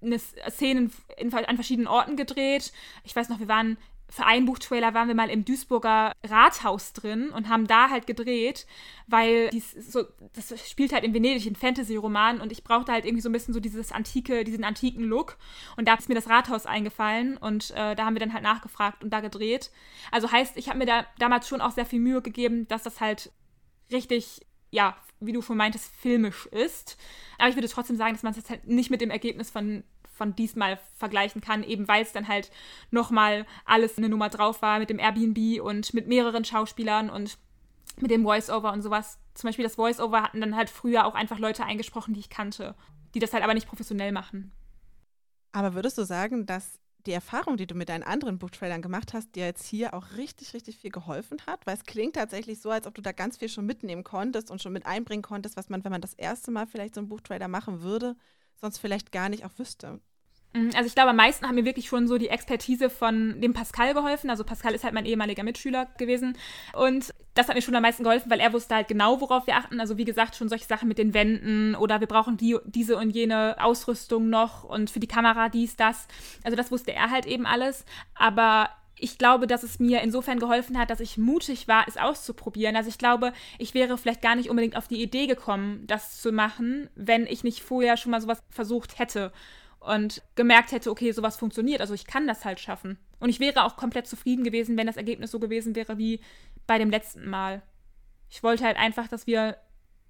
[0.00, 2.72] eine Szene an verschiedenen Orten gedreht.
[3.04, 3.76] Ich weiß noch, wir waren
[4.10, 8.66] für einen Buchtrailer waren wir mal im Duisburger Rathaus drin und haben da halt gedreht,
[9.06, 13.20] weil dies so, das spielt halt in Venedig, ein Fantasy-Roman und ich brauchte halt irgendwie
[13.20, 15.36] so ein bisschen so dieses antike, diesen antiken Look
[15.76, 19.04] und da ist mir das Rathaus eingefallen und äh, da haben wir dann halt nachgefragt
[19.04, 19.70] und da gedreht.
[20.10, 23.00] Also heißt, ich habe mir da damals schon auch sehr viel Mühe gegeben, dass das
[23.00, 23.30] halt
[23.92, 26.96] richtig, ja, wie du schon meintest, filmisch ist.
[27.38, 29.82] Aber ich würde trotzdem sagen, dass man es jetzt halt nicht mit dem Ergebnis von
[30.18, 32.50] von diesmal vergleichen kann, eben weil es dann halt
[32.90, 37.38] nochmal alles eine Nummer drauf war mit dem Airbnb und mit mehreren Schauspielern und
[38.00, 39.18] mit dem Voice-Over und sowas.
[39.34, 42.74] Zum Beispiel das Voice-Over hatten dann halt früher auch einfach Leute eingesprochen, die ich kannte,
[43.14, 44.52] die das halt aber nicht professionell machen.
[45.52, 49.34] Aber würdest du sagen, dass die Erfahrung, die du mit deinen anderen Buchtrailern gemacht hast,
[49.34, 51.66] dir jetzt hier auch richtig, richtig viel geholfen hat?
[51.66, 54.60] Weil es klingt tatsächlich so, als ob du da ganz viel schon mitnehmen konntest und
[54.60, 57.48] schon mit einbringen konntest, was man, wenn man das erste Mal vielleicht so einen Buchtrailer
[57.48, 58.16] machen würde,
[58.60, 60.00] sonst vielleicht gar nicht auch wüsste.
[60.54, 63.52] Mhm, also ich glaube, am meisten haben mir wirklich schon so die Expertise von dem
[63.52, 64.30] Pascal geholfen.
[64.30, 66.36] Also Pascal ist halt mein ehemaliger Mitschüler gewesen.
[66.72, 69.56] Und das hat mir schon am meisten geholfen, weil er wusste halt genau, worauf wir
[69.56, 69.80] achten.
[69.80, 73.10] Also wie gesagt, schon solche Sachen mit den Wänden oder wir brauchen die, diese und
[73.10, 76.08] jene Ausrüstung noch und für die Kamera dies, das.
[76.44, 77.84] Also das wusste er halt eben alles.
[78.14, 82.74] Aber ich glaube, dass es mir insofern geholfen hat, dass ich mutig war, es auszuprobieren.
[82.74, 86.32] Also ich glaube, ich wäre vielleicht gar nicht unbedingt auf die Idee gekommen, das zu
[86.32, 89.30] machen, wenn ich nicht vorher schon mal sowas versucht hätte
[89.80, 92.98] und gemerkt hätte, okay, sowas funktioniert, also ich kann das halt schaffen.
[93.20, 96.20] Und ich wäre auch komplett zufrieden gewesen, wenn das Ergebnis so gewesen wäre wie
[96.66, 97.62] bei dem letzten Mal.
[98.28, 99.56] Ich wollte halt einfach, dass wir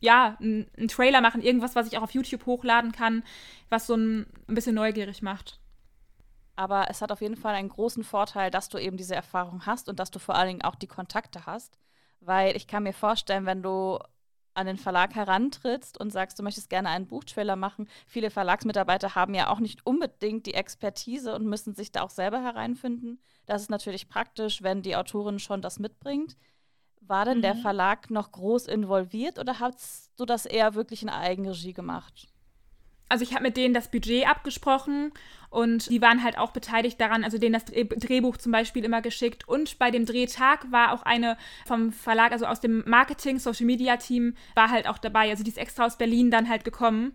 [0.00, 3.24] ja, einen Trailer machen, irgendwas, was ich auch auf YouTube hochladen kann,
[3.68, 5.60] was so ein, ein bisschen neugierig macht.
[6.54, 9.88] Aber es hat auf jeden Fall einen großen Vorteil, dass du eben diese Erfahrung hast
[9.88, 11.78] und dass du vor allen Dingen auch die Kontakte hast.
[12.20, 13.98] Weil ich kann mir vorstellen, wenn du
[14.58, 17.88] an den Verlag herantrittst und sagst, du möchtest gerne einen Buchtrailer machen.
[18.06, 22.42] Viele Verlagsmitarbeiter haben ja auch nicht unbedingt die Expertise und müssen sich da auch selber
[22.42, 23.20] hereinfinden.
[23.46, 26.36] Das ist natürlich praktisch, wenn die Autorin schon das mitbringt.
[27.00, 27.42] War denn mhm.
[27.42, 32.28] der Verlag noch groß involviert oder hast du das eher wirklich in Eigenregie gemacht?
[33.08, 35.12] Also ich habe mit denen das Budget abgesprochen
[35.50, 39.48] und die waren halt auch beteiligt daran, also denen das Drehbuch zum Beispiel immer geschickt.
[39.48, 43.96] Und bei dem Drehtag war auch eine vom Verlag, also aus dem Marketing, Social Media
[43.96, 45.30] Team, war halt auch dabei.
[45.30, 47.12] Also die ist extra aus Berlin dann halt gekommen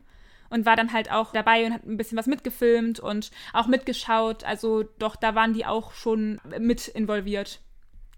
[0.49, 4.43] und war dann halt auch dabei und hat ein bisschen was mitgefilmt und auch mitgeschaut.
[4.43, 7.59] Also doch, da waren die auch schon mit involviert.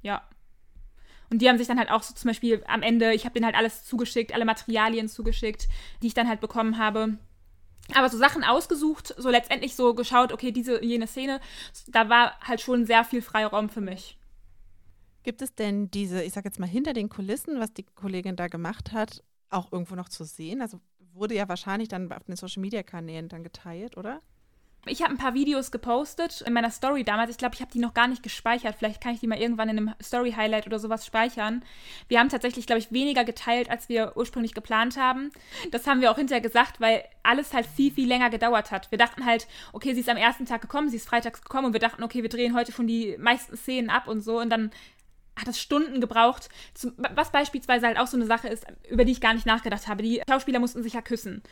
[0.01, 0.23] Ja.
[1.29, 3.45] Und die haben sich dann halt auch so zum Beispiel am Ende, ich habe denen
[3.45, 5.67] halt alles zugeschickt, alle Materialien zugeschickt,
[6.01, 7.17] die ich dann halt bekommen habe
[7.93, 11.39] aber so Sachen ausgesucht, so letztendlich so geschaut, okay, diese, jene Szene,
[11.87, 14.17] da war halt schon sehr viel Freiraum für mich.
[15.23, 18.47] Gibt es denn diese, ich sag jetzt mal, hinter den Kulissen, was die Kollegin da
[18.47, 20.61] gemacht hat, auch irgendwo noch zu sehen?
[20.61, 20.79] Also
[21.13, 24.21] wurde ja wahrscheinlich dann auf den Social Media Kanälen dann geteilt, oder?
[24.87, 27.31] Ich habe ein paar Videos gepostet in meiner Story damals.
[27.31, 28.75] Ich glaube, ich habe die noch gar nicht gespeichert.
[28.77, 31.63] Vielleicht kann ich die mal irgendwann in einem Story-Highlight oder sowas speichern.
[32.07, 35.31] Wir haben tatsächlich, glaube ich, weniger geteilt, als wir ursprünglich geplant haben.
[35.71, 38.91] Das haben wir auch hinterher gesagt, weil alles halt viel, viel länger gedauert hat.
[38.91, 41.73] Wir dachten halt, okay, sie ist am ersten Tag gekommen, sie ist freitags gekommen und
[41.73, 44.39] wir dachten, okay, wir drehen heute schon die meisten Szenen ab und so.
[44.39, 44.69] Und dann
[45.37, 49.11] hat es Stunden gebraucht, zum, was beispielsweise halt auch so eine Sache ist, über die
[49.11, 50.01] ich gar nicht nachgedacht habe.
[50.01, 51.43] Die Schauspieler mussten sich ja küssen.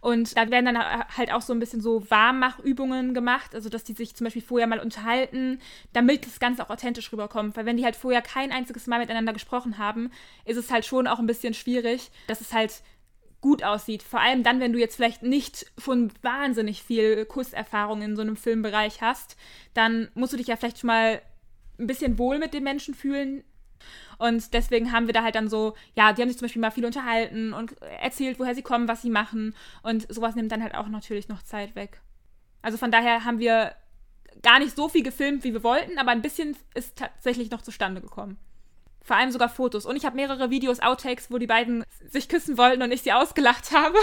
[0.00, 0.78] Und da werden dann
[1.16, 4.66] halt auch so ein bisschen so Warmmachübungen gemacht, also dass die sich zum Beispiel vorher
[4.66, 5.60] mal unterhalten,
[5.92, 7.56] damit das Ganze auch authentisch rüberkommt.
[7.56, 10.10] Weil wenn die halt vorher kein einziges Mal miteinander gesprochen haben,
[10.44, 12.82] ist es halt schon auch ein bisschen schwierig, dass es halt
[13.40, 14.02] gut aussieht.
[14.02, 18.36] Vor allem dann, wenn du jetzt vielleicht nicht schon wahnsinnig viel Kusserfahrung in so einem
[18.36, 19.36] Filmbereich hast,
[19.72, 21.22] dann musst du dich ja vielleicht schon mal
[21.80, 23.44] ein bisschen wohl mit den Menschen fühlen.
[24.18, 26.70] Und deswegen haben wir da halt dann so, ja, die haben sich zum Beispiel mal
[26.70, 29.54] viel unterhalten und erzählt, woher sie kommen, was sie machen.
[29.82, 32.00] Und sowas nimmt dann halt auch natürlich noch Zeit weg.
[32.62, 33.74] Also von daher haben wir
[34.42, 38.00] gar nicht so viel gefilmt, wie wir wollten, aber ein bisschen ist tatsächlich noch zustande
[38.00, 38.38] gekommen.
[39.02, 39.86] Vor allem sogar Fotos.
[39.86, 43.12] Und ich habe mehrere Videos, Outtakes, wo die beiden sich küssen wollten und ich sie
[43.12, 43.98] ausgelacht habe.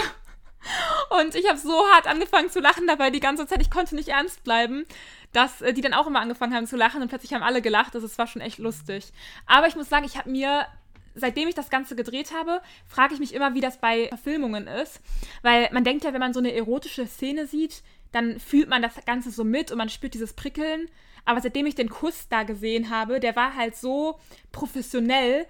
[1.20, 3.62] Und ich habe so hart angefangen zu lachen dabei die ganze Zeit.
[3.62, 4.84] Ich konnte nicht ernst bleiben,
[5.32, 7.94] dass äh, die dann auch immer angefangen haben zu lachen und plötzlich haben alle gelacht.
[7.94, 9.12] Also es war schon echt lustig.
[9.46, 10.66] Aber ich muss sagen, ich habe mir
[11.14, 15.00] seitdem ich das Ganze gedreht habe, frage ich mich immer, wie das bei Verfilmungen ist.
[15.42, 19.04] Weil man denkt ja, wenn man so eine erotische Szene sieht, dann fühlt man das
[19.04, 20.88] Ganze so mit und man spürt dieses Prickeln.
[21.24, 24.18] Aber seitdem ich den Kuss da gesehen habe, der war halt so
[24.50, 25.46] professionell,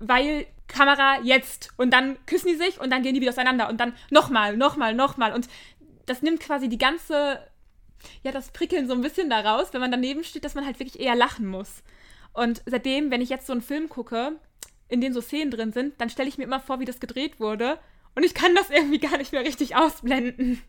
[0.00, 3.78] weil Kamera jetzt und dann küssen die sich und dann gehen die wieder auseinander und
[3.78, 5.48] dann nochmal, nochmal, nochmal und
[6.06, 7.38] das nimmt quasi die ganze,
[8.22, 11.00] ja, das Prickeln so ein bisschen daraus, wenn man daneben steht, dass man halt wirklich
[11.00, 11.82] eher lachen muss.
[12.32, 14.38] Und seitdem, wenn ich jetzt so einen Film gucke,
[14.88, 17.40] in dem so Szenen drin sind, dann stelle ich mir immer vor, wie das gedreht
[17.40, 17.78] wurde
[18.14, 20.60] und ich kann das irgendwie gar nicht mehr richtig ausblenden.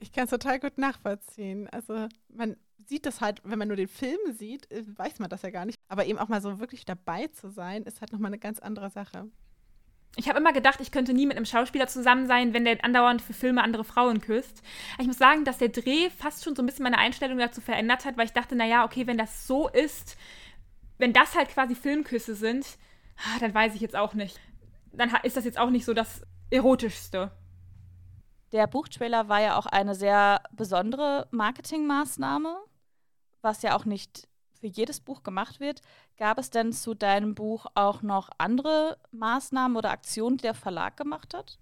[0.00, 1.68] Ich kann es total gut nachvollziehen.
[1.68, 5.42] Also man sieht das halt, wenn man nur den Film sieht, äh, weiß man das
[5.42, 5.78] ja gar nicht.
[5.88, 8.90] Aber eben auch mal so wirklich dabei zu sein, ist halt nochmal eine ganz andere
[8.90, 9.30] Sache.
[10.16, 13.20] Ich habe immer gedacht, ich könnte nie mit einem Schauspieler zusammen sein, wenn der andauernd
[13.20, 14.62] für Filme andere Frauen küsst.
[14.98, 18.04] Ich muss sagen, dass der Dreh fast schon so ein bisschen meine Einstellung dazu verändert
[18.04, 20.16] hat, weil ich dachte, naja, okay, wenn das so ist,
[20.98, 22.78] wenn das halt quasi Filmküsse sind,
[23.16, 24.38] ah, dann weiß ich jetzt auch nicht.
[24.92, 27.32] Dann ist das jetzt auch nicht so das Erotischste.
[28.52, 32.56] Der Buchtrailer war ja auch eine sehr besondere Marketingmaßnahme
[33.44, 34.26] was ja auch nicht
[34.64, 35.82] für jedes Buch gemacht wird.
[36.16, 40.96] Gab es denn zu deinem Buch auch noch andere Maßnahmen oder Aktionen, die der Verlag
[40.96, 41.58] gemacht hat?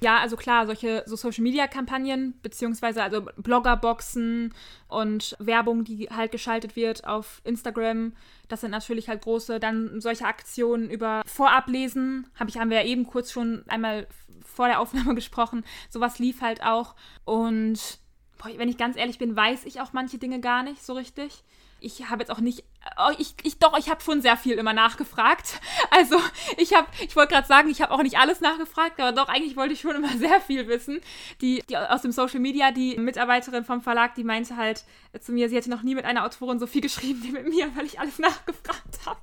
[0.00, 4.54] Ja, also klar, solche so Social Media Kampagnen, beziehungsweise also Bloggerboxen
[4.86, 8.14] und Werbung, die halt geschaltet wird auf Instagram,
[8.48, 9.58] das sind natürlich halt große.
[9.58, 14.06] Dann solche Aktionen über Vorablesen, hab ich, haben wir ja eben kurz schon einmal
[14.44, 15.64] vor der Aufnahme gesprochen.
[15.88, 16.94] Sowas lief halt auch.
[17.24, 17.98] Und
[18.38, 21.42] boah, wenn ich ganz ehrlich bin, weiß ich auch manche Dinge gar nicht so richtig.
[21.80, 22.64] Ich habe jetzt auch nicht,
[22.96, 25.60] oh, ich, ich doch, ich habe schon sehr viel immer nachgefragt.
[25.92, 26.16] Also
[26.56, 29.56] ich habe, ich wollte gerade sagen, ich habe auch nicht alles nachgefragt, aber doch, eigentlich
[29.56, 31.00] wollte ich schon immer sehr viel wissen.
[31.40, 34.84] Die, die aus dem Social Media, die Mitarbeiterin vom Verlag, die meinte halt
[35.18, 37.74] zu mir, sie hätte noch nie mit einer Autorin so viel geschrieben wie mit mir,
[37.76, 39.20] weil ich alles nachgefragt habe.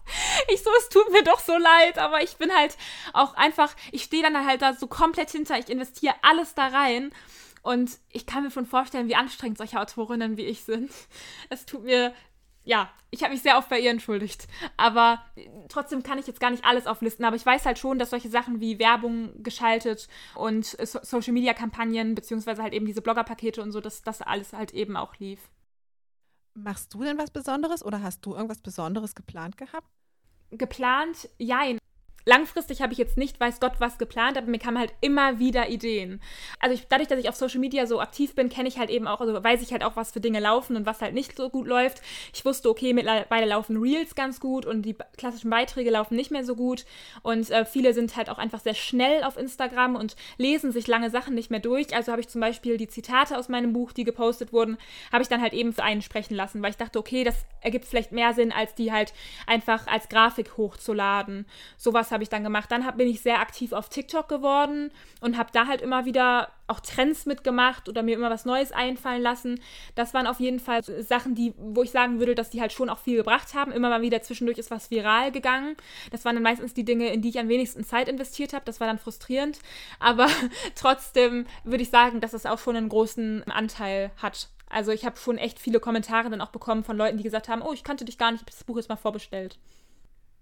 [0.54, 2.78] Ich so, es tut mir doch so leid, aber ich bin halt
[3.14, 7.12] auch einfach, ich stehe dann halt da so komplett hinter, ich investiere alles da rein.
[7.68, 10.90] Und ich kann mir schon vorstellen, wie anstrengend solche Autorinnen wie ich sind.
[11.50, 12.14] Es tut mir,
[12.68, 14.46] ja, ich habe mich sehr oft bei ihr entschuldigt.
[14.76, 15.24] Aber
[15.70, 17.24] trotzdem kann ich jetzt gar nicht alles auflisten.
[17.24, 21.54] Aber ich weiß halt schon, dass solche Sachen wie Werbung geschaltet und so Social Media
[21.54, 25.50] Kampagnen, beziehungsweise halt eben diese Bloggerpakete und so, dass das alles halt eben auch lief.
[26.56, 29.88] Machst du denn was Besonderes oder hast du irgendwas Besonderes geplant gehabt?
[30.52, 31.78] Geplant, jein
[32.28, 35.70] langfristig habe ich jetzt nicht, weiß Gott, was geplant, aber mir kamen halt immer wieder
[35.70, 36.22] Ideen.
[36.60, 39.08] Also ich, dadurch, dass ich auf Social Media so aktiv bin, kenne ich halt eben
[39.08, 41.50] auch, also weiß ich halt auch, was für Dinge laufen und was halt nicht so
[41.50, 42.02] gut läuft.
[42.34, 46.44] Ich wusste, okay, mittlerweile laufen Reels ganz gut und die klassischen Beiträge laufen nicht mehr
[46.44, 46.86] so gut.
[47.24, 51.10] Und äh, viele sind halt auch einfach sehr schnell auf Instagram und lesen sich lange
[51.10, 51.96] Sachen nicht mehr durch.
[51.96, 54.78] Also habe ich zum Beispiel die Zitate aus meinem Buch, die gepostet wurden,
[55.14, 57.86] habe ich dann halt eben für einen sprechen lassen, weil ich dachte, okay, das ergibt
[57.86, 59.14] vielleicht mehr Sinn, als die halt
[59.46, 61.46] einfach als Grafik hochzuladen.
[61.78, 62.72] Sowas habe habe ich dann gemacht.
[62.72, 66.50] Dann hab, bin ich sehr aktiv auf TikTok geworden und habe da halt immer wieder
[66.66, 69.62] auch Trends mitgemacht oder mir immer was Neues einfallen lassen.
[69.94, 72.90] Das waren auf jeden Fall Sachen, die, wo ich sagen würde, dass die halt schon
[72.90, 73.72] auch viel gebracht haben.
[73.72, 75.78] Immer mal wieder zwischendurch ist was viral gegangen.
[76.10, 78.66] Das waren dann meistens die Dinge, in die ich am wenigsten Zeit investiert habe.
[78.66, 79.60] Das war dann frustrierend.
[80.00, 80.28] Aber
[80.76, 84.50] trotzdem würde ich sagen, dass es auch schon einen großen Anteil hat.
[84.72, 87.62] Also ich habe schon echt viele Kommentare dann auch bekommen von Leuten, die gesagt haben,
[87.62, 89.60] oh, ich kannte dich gar nicht, das Buch ist mal vorbestellt.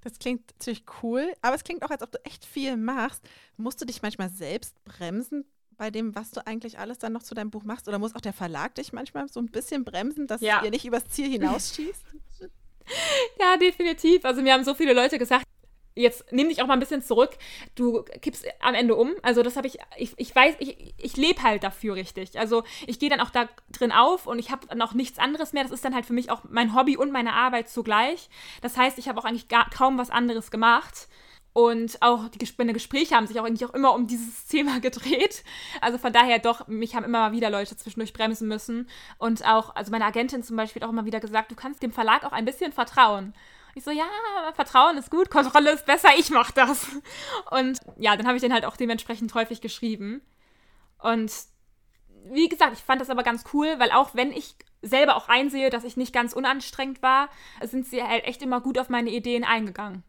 [0.05, 3.27] Das klingt natürlich cool, aber es klingt auch, als ob du echt viel machst.
[3.57, 5.45] Musst du dich manchmal selbst bremsen
[5.77, 7.87] bei dem, was du eigentlich alles dann noch zu deinem Buch machst?
[7.87, 10.63] Oder muss auch der Verlag dich manchmal so ein bisschen bremsen, dass ja.
[10.63, 12.03] ihr nicht übers Ziel hinausschießt?
[13.39, 14.23] ja, definitiv.
[14.25, 15.43] Also mir haben so viele Leute gesagt,
[15.95, 17.31] jetzt nimm dich auch mal ein bisschen zurück.
[17.75, 19.13] Du kippst am Ende um.
[19.23, 22.37] Also das habe ich, ich, ich weiß, ich, ich lebe halt dafür richtig.
[22.37, 25.53] Also ich gehe dann auch da drin auf und ich habe dann auch nichts anderes
[25.53, 25.63] mehr.
[25.63, 28.29] Das ist dann halt für mich auch mein Hobby und meine Arbeit zugleich.
[28.61, 31.07] Das heißt, ich habe auch eigentlich gar, kaum was anderes gemacht.
[31.57, 35.45] Und auch die, meine Gespräche haben sich auch eigentlich auch immer um dieses Thema gedreht.
[35.79, 38.89] Also von daher doch, mich haben immer mal wieder Leute zwischendurch bremsen müssen.
[39.19, 41.93] Und auch, also meine Agentin zum Beispiel hat auch immer wieder gesagt, du kannst dem
[41.93, 43.33] Verlag auch ein bisschen vertrauen.
[43.75, 44.07] Ich so, ja,
[44.55, 46.87] Vertrauen ist gut, Kontrolle ist besser, ich mach das.
[47.51, 50.21] Und ja, dann habe ich den halt auch dementsprechend häufig geschrieben.
[50.97, 51.31] Und
[52.31, 55.69] wie gesagt, ich fand das aber ganz cool, weil auch wenn ich selber auch einsehe,
[55.69, 57.29] dass ich nicht ganz unanstrengend war,
[57.61, 60.03] sind sie halt echt immer gut auf meine Ideen eingegangen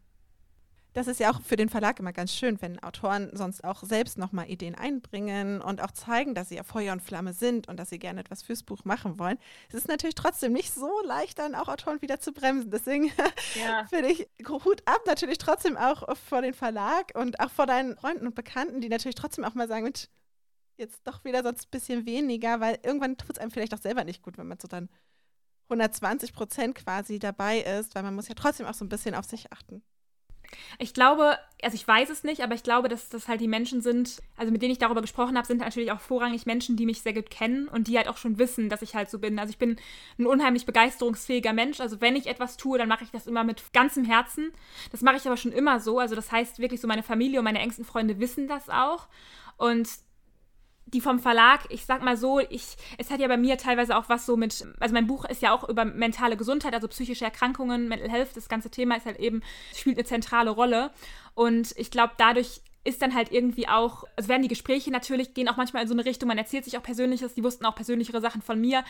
[0.97, 4.17] das ist ja auch für den Verlag immer ganz schön, wenn Autoren sonst auch selbst
[4.17, 7.91] nochmal Ideen einbringen und auch zeigen, dass sie ja Feuer und Flamme sind und dass
[7.91, 9.37] sie gerne etwas fürs Buch machen wollen.
[9.69, 12.71] Es ist natürlich trotzdem nicht so leicht, dann auch Autoren wieder zu bremsen.
[12.71, 13.13] Deswegen
[13.63, 13.85] ja.
[13.91, 18.27] finde ich Hut ab natürlich trotzdem auch vor den Verlag und auch vor deinen Freunden
[18.27, 20.09] und Bekannten, die natürlich trotzdem auch mal sagen, Mensch,
[20.79, 24.05] jetzt doch wieder sonst ein bisschen weniger, weil irgendwann tut es einem vielleicht auch selber
[24.05, 24.89] nicht gut, wenn man so dann
[25.65, 29.27] 120 Prozent quasi dabei ist, weil man muss ja trotzdem auch so ein bisschen auf
[29.27, 29.83] sich achten.
[30.79, 33.81] Ich glaube, also ich weiß es nicht, aber ich glaube, dass das halt die Menschen
[33.81, 37.03] sind, also mit denen ich darüber gesprochen habe, sind natürlich auch vorrangig Menschen, die mich
[37.03, 39.39] sehr gut kennen und die halt auch schon wissen, dass ich halt so bin.
[39.39, 39.77] Also ich bin
[40.19, 41.81] ein unheimlich begeisterungsfähiger Mensch.
[41.81, 44.53] Also wenn ich etwas tue, dann mache ich das immer mit ganzem Herzen.
[44.93, 45.99] Das mache ich aber schon immer so.
[45.99, 49.09] Also das heißt wirklich so, meine Familie und meine engsten Freunde wissen das auch.
[49.57, 49.89] Und
[50.87, 54.09] die vom Verlag, ich sag mal so, ich, es hat ja bei mir teilweise auch
[54.09, 57.89] was so mit, also mein Buch ist ja auch über mentale Gesundheit, also psychische Erkrankungen,
[57.89, 59.43] Mental Health, das ganze Thema ist halt eben,
[59.75, 60.93] spielt eine zentrale Rolle.
[61.35, 65.49] Und ich glaube, dadurch ist dann halt irgendwie auch, also werden die Gespräche natürlich, gehen
[65.49, 68.21] auch manchmal in so eine Richtung, man erzählt sich auch Persönliches, die wussten auch persönlichere
[68.21, 68.85] Sachen von mir.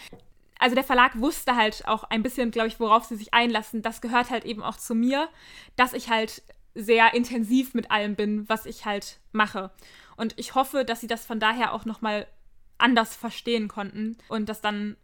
[0.58, 3.82] Also der Verlag wusste halt auch ein bisschen, glaube ich, worauf sie sich einlassen.
[3.82, 5.28] Das gehört halt eben auch zu mir,
[5.76, 6.42] dass ich halt
[6.74, 9.70] sehr intensiv mit allem bin, was ich halt mache.
[10.16, 12.26] Und ich hoffe, dass sie das von daher auch nochmal
[12.78, 14.96] anders verstehen konnten und das dann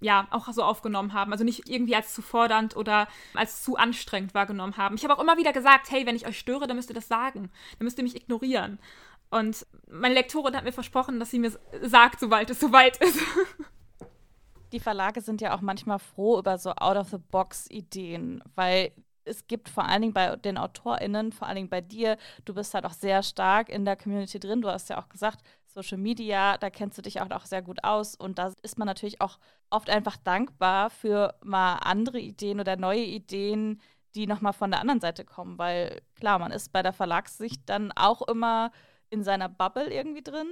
[0.00, 1.32] ja auch so aufgenommen haben.
[1.32, 4.94] Also nicht irgendwie als zu fordernd oder als zu anstrengend wahrgenommen haben.
[4.94, 7.08] Ich habe auch immer wieder gesagt, hey, wenn ich euch störe, dann müsst ihr das
[7.08, 7.50] sagen.
[7.78, 8.78] Dann müsst ihr mich ignorieren.
[9.30, 13.18] Und meine Lektorin hat mir versprochen, dass sie mir sagt, sobald es soweit ist.
[14.72, 18.92] Die Verlage sind ja auch manchmal froh über so Out-of-the-Box-Ideen, weil
[19.28, 22.74] es gibt vor allen Dingen bei den AutorInnen, vor allen Dingen bei dir, du bist
[22.74, 24.62] halt auch sehr stark in der Community drin.
[24.62, 27.84] Du hast ja auch gesagt, Social Media, da kennst du dich auch, auch sehr gut
[27.84, 28.14] aus.
[28.14, 29.38] Und da ist man natürlich auch
[29.70, 33.80] oft einfach dankbar für mal andere Ideen oder neue Ideen,
[34.14, 35.58] die nochmal von der anderen Seite kommen.
[35.58, 38.72] Weil klar, man ist bei der Verlagssicht dann auch immer
[39.10, 40.48] in seiner Bubble irgendwie drin.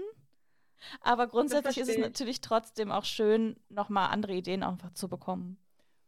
[1.01, 5.59] Aber grundsätzlich ist es natürlich trotzdem auch schön, nochmal andere Ideen einfach zu bekommen.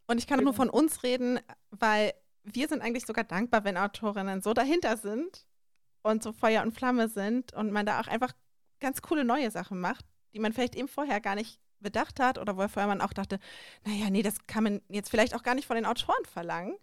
[0.07, 1.39] Und ich kann nur von uns reden,
[1.71, 5.45] weil wir sind eigentlich sogar dankbar, wenn Autorinnen so dahinter sind
[6.01, 8.33] und so Feuer und Flamme sind und man da auch einfach
[8.79, 12.57] ganz coole neue Sachen macht, die man vielleicht eben vorher gar nicht bedacht hat oder
[12.57, 13.39] wo vorher man auch dachte,
[13.85, 16.75] naja, nee, das kann man jetzt vielleicht auch gar nicht von den Autoren verlangen,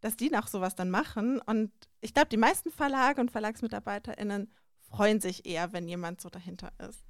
[0.00, 1.40] dass die noch sowas dann machen.
[1.40, 6.72] Und ich glaube, die meisten Verlage und VerlagsmitarbeiterInnen freuen sich eher, wenn jemand so dahinter
[6.88, 7.04] ist.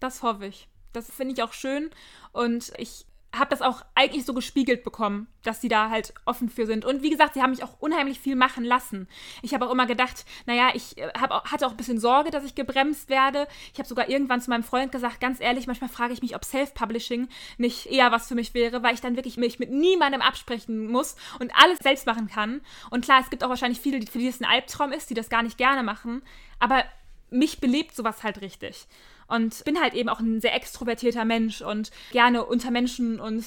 [0.00, 0.68] Das hoffe ich.
[0.92, 1.90] Das finde ich auch schön.
[2.32, 3.06] Und ich
[3.38, 6.84] habe das auch eigentlich so gespiegelt bekommen, dass sie da halt offen für sind.
[6.84, 9.08] Und wie gesagt, sie haben mich auch unheimlich viel machen lassen.
[9.42, 12.44] Ich habe auch immer gedacht, naja, ich äh, hab, hatte auch ein bisschen Sorge, dass
[12.44, 13.46] ich gebremst werde.
[13.72, 16.44] Ich habe sogar irgendwann zu meinem Freund gesagt, ganz ehrlich, manchmal frage ich mich, ob
[16.44, 20.86] Self-Publishing nicht eher was für mich wäre, weil ich dann wirklich mich mit niemandem absprechen
[20.86, 22.60] muss und alles selbst machen kann.
[22.90, 25.28] Und klar, es gibt auch wahrscheinlich viele, für die das ein Albtraum ist, die das
[25.28, 26.22] gar nicht gerne machen.
[26.58, 26.84] Aber
[27.30, 28.86] mich belebt sowas halt richtig.
[29.26, 33.44] Und bin halt eben auch ein sehr extrovertierter Mensch und gerne unter Menschen und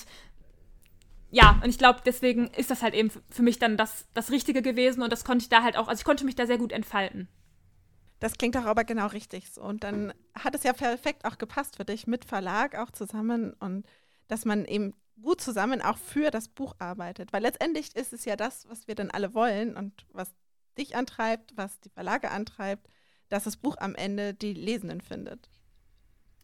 [1.29, 4.61] ja, und ich glaube, deswegen ist das halt eben für mich dann das, das Richtige
[4.61, 6.71] gewesen und das konnte ich da halt auch, also ich konnte mich da sehr gut
[6.71, 7.27] entfalten.
[8.19, 9.61] Das klingt doch aber genau richtig so.
[9.61, 13.85] Und dann hat es ja perfekt auch gepasst für dich mit Verlag auch zusammen und
[14.27, 17.33] dass man eben gut zusammen auch für das Buch arbeitet.
[17.33, 20.33] Weil letztendlich ist es ja das, was wir dann alle wollen und was
[20.77, 22.87] dich antreibt, was die Verlage antreibt,
[23.29, 25.49] dass das Buch am Ende die Lesenden findet.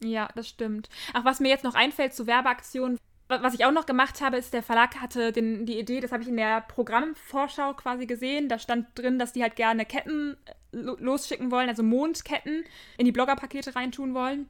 [0.00, 0.88] Ja, das stimmt.
[1.12, 4.52] Ach, was mir jetzt noch einfällt zu Werbeaktionen, was ich auch noch gemacht habe, ist,
[4.52, 8.48] der Verlag hatte den, die Idee, das habe ich in der Programmvorschau quasi gesehen.
[8.48, 12.64] Da stand drin, dass die halt gerne Ketten äh, losschicken wollen, also Mondketten
[12.98, 14.48] in die Bloggerpakete reintun wollen.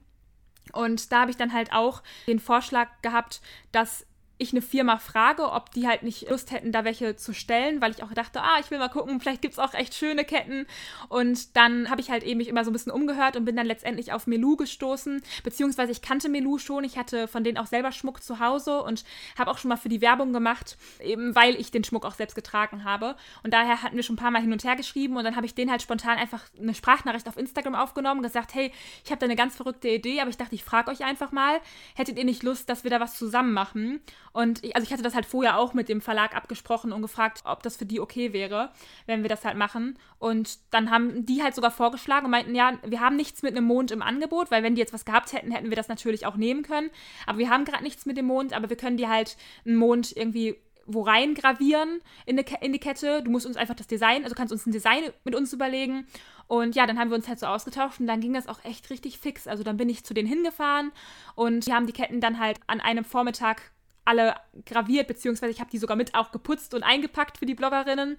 [0.72, 5.53] Und da habe ich dann halt auch den Vorschlag gehabt, dass ich eine Firma frage,
[5.53, 8.59] ob die halt nicht Lust hätten, da welche zu stellen, weil ich auch dachte, ah,
[8.61, 10.66] ich will mal gucken, vielleicht gibt es auch echt schöne Ketten.
[11.09, 13.66] Und dann habe ich halt eben mich immer so ein bisschen umgehört und bin dann
[13.66, 17.92] letztendlich auf Melu gestoßen, beziehungsweise ich kannte Melu schon, ich hatte von denen auch selber
[17.92, 19.05] Schmuck zu Hause und
[19.38, 22.35] habe auch schon mal für die Werbung gemacht, eben weil ich den Schmuck auch selbst
[22.35, 23.14] getragen habe.
[23.44, 25.47] Und daher hatten wir schon ein paar Mal hin und her geschrieben und dann habe
[25.47, 28.73] ich denen halt spontan einfach eine Sprachnachricht auf Instagram aufgenommen, gesagt, hey,
[29.05, 31.61] ich habe da eine ganz verrückte Idee, aber ich dachte, ich frage euch einfach mal,
[31.94, 34.01] hättet ihr nicht Lust, dass wir da was zusammen machen?
[34.35, 37.42] Und ich, also ich hatte das halt vorher auch mit dem Verlag abgesprochen und gefragt,
[37.44, 38.70] ob das für die okay wäre,
[39.07, 39.97] wenn wir das halt machen.
[40.18, 43.64] Und dann haben die halt sogar vorgeschlagen und meinten, ja, wir haben nichts mit einem
[43.64, 46.35] Mond im Angebot, weil wenn die jetzt was gehabt hätten, hätten wir das natürlich auch
[46.35, 46.90] nehmen können.
[47.27, 50.14] Aber wir haben gerade nichts mit dem Mond, aber wir können dir halt einen Mond
[50.16, 53.23] irgendwie wo rein gravieren in die, in die Kette.
[53.23, 56.07] Du musst uns einfach das Design, also kannst uns ein Design mit uns überlegen.
[56.47, 58.90] Und ja, dann haben wir uns halt so ausgetauscht und dann ging das auch echt
[58.90, 59.47] richtig fix.
[59.47, 60.92] Also dann bin ich zu denen hingefahren
[61.35, 63.73] und die haben die Ketten dann halt an einem Vormittag
[64.05, 64.35] alle
[64.67, 68.17] graviert, beziehungsweise ich habe die sogar mit auch geputzt und eingepackt für die Bloggerinnen.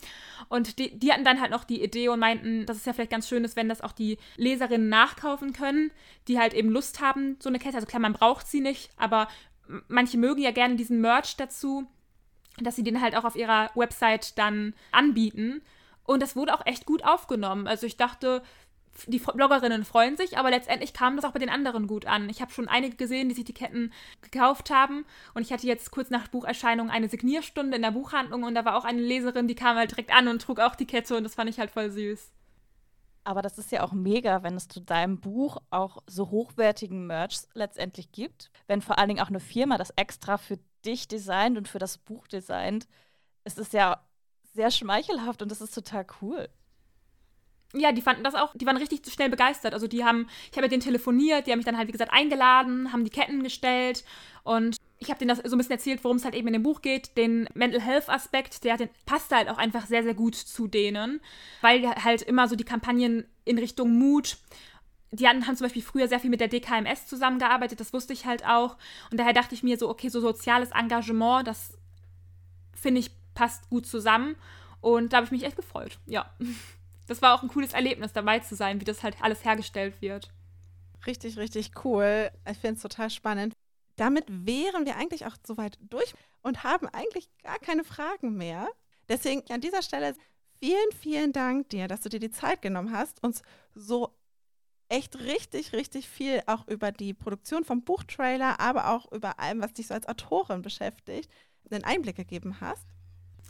[0.50, 3.12] Und die, die, hatten dann halt noch die Idee und meinten, dass es ja vielleicht
[3.12, 5.92] ganz schön ist, wenn das auch die Leserinnen nachkaufen können,
[6.28, 7.76] die halt eben Lust haben, so eine Kette.
[7.76, 9.28] Also klar, man braucht sie nicht, aber
[9.88, 11.88] manche mögen ja gerne diesen Merch dazu,
[12.58, 15.62] dass sie den halt auch auf ihrer Website dann anbieten.
[16.04, 17.68] Und das wurde auch echt gut aufgenommen.
[17.68, 18.44] Also ich dachte,
[19.08, 22.30] die Bloggerinnen freuen sich, aber letztendlich kam das auch bei den anderen gut an.
[22.30, 25.92] Ich habe schon einige gesehen, die sich die Ketten gekauft haben und ich hatte jetzt
[25.92, 29.56] kurz nach Bucherscheinung eine Signierstunde in der Buchhandlung und da war auch eine Leserin, die
[29.56, 31.90] kam halt direkt an und trug auch die Kette und das fand ich halt voll
[31.90, 32.32] süß.
[33.26, 37.40] Aber das ist ja auch mega, wenn es zu deinem Buch auch so hochwertigen Merch
[37.54, 38.52] letztendlich gibt.
[38.68, 41.98] Wenn vor allen Dingen auch eine Firma das extra für dich designt und für das
[41.98, 42.88] Buch designt.
[43.44, 44.00] Es ist ja
[44.54, 46.50] sehr schmeichelhaft und das ist total cool
[47.78, 49.74] ja, die fanden das auch, die waren richtig schnell begeistert.
[49.74, 52.14] Also die haben, ich habe mit denen telefoniert, die haben mich dann halt, wie gesagt,
[52.14, 54.04] eingeladen, haben die Ketten gestellt
[54.44, 56.64] und ich habe denen das so ein bisschen erzählt, worum es halt eben in dem
[56.64, 57.18] Buch geht.
[57.18, 61.20] Den Mental Health Aspekt, der den, passt halt auch einfach sehr, sehr gut zu denen,
[61.62, 64.38] weil halt immer so die Kampagnen in Richtung Mut
[65.12, 68.46] die haben zum Beispiel früher sehr viel mit der DKMS zusammengearbeitet, das wusste ich halt
[68.46, 68.78] auch.
[69.12, 71.78] Und daher dachte ich mir so, okay, so soziales Engagement, das
[72.74, 74.36] finde ich passt gut zusammen.
[74.82, 76.30] Und da habe ich mich echt gefreut, ja.
[77.08, 80.32] Das war auch ein cooles Erlebnis, dabei zu sein, wie das halt alles hergestellt wird.
[81.06, 82.32] Richtig, richtig cool.
[82.50, 83.54] Ich finde es total spannend.
[83.96, 88.68] Damit wären wir eigentlich auch soweit durch und haben eigentlich gar keine Fragen mehr.
[89.08, 90.16] Deswegen an dieser Stelle
[90.60, 93.42] vielen, vielen Dank dir, dass du dir die Zeit genommen hast, uns
[93.74, 94.18] so
[94.90, 99.74] echt richtig, richtig viel auch über die Produktion vom Buchtrailer, aber auch über allem, was
[99.74, 101.32] dich so als Autorin beschäftigt,
[101.72, 102.86] einen Einblick gegeben hast.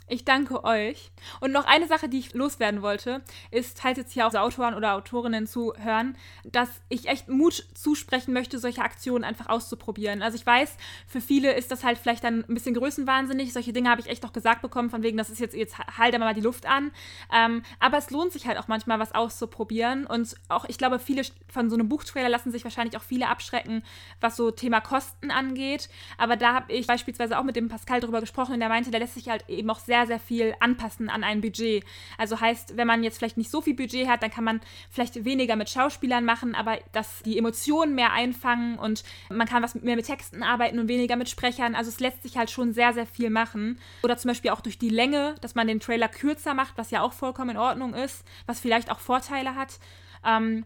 [0.08, 1.10] Ich danke euch.
[1.40, 4.94] Und noch eine Sache, die ich loswerden wollte, ist, falls jetzt hier auch Autoren oder
[4.94, 10.22] Autorinnen zuhören, dass ich echt Mut zusprechen möchte, solche Aktionen einfach auszuprobieren.
[10.22, 10.76] Also ich weiß,
[11.08, 13.52] für viele ist das halt vielleicht dann ein bisschen größenwahnsinnig.
[13.52, 16.16] Solche Dinge habe ich echt auch gesagt bekommen, von wegen, das ist jetzt, jetzt halt
[16.20, 16.92] mal die Luft an.
[17.34, 20.06] Ähm, aber es lohnt sich halt auch manchmal, was auszuprobieren.
[20.06, 23.82] Und auch, ich glaube, viele von so einem Buchtrailer lassen sich wahrscheinlich auch viele abschrecken,
[24.20, 25.88] was so Thema Kosten angeht.
[26.16, 29.00] Aber da habe ich beispielsweise auch mit dem Pascal drüber gesprochen und der meinte, der
[29.00, 31.84] lässt sich halt eben auch sehr sehr, sehr viel anpassen an ein Budget.
[32.18, 35.24] Also heißt, wenn man jetzt vielleicht nicht so viel Budget hat, dann kann man vielleicht
[35.24, 39.96] weniger mit Schauspielern machen, aber dass die Emotionen mehr einfangen und man kann was mehr
[39.96, 41.74] mit Texten arbeiten und weniger mit Sprechern.
[41.74, 43.78] Also es lässt sich halt schon sehr, sehr viel machen.
[44.02, 47.00] Oder zum Beispiel auch durch die Länge, dass man den Trailer kürzer macht, was ja
[47.00, 49.78] auch vollkommen in Ordnung ist, was vielleicht auch Vorteile hat.
[50.24, 50.64] Ähm,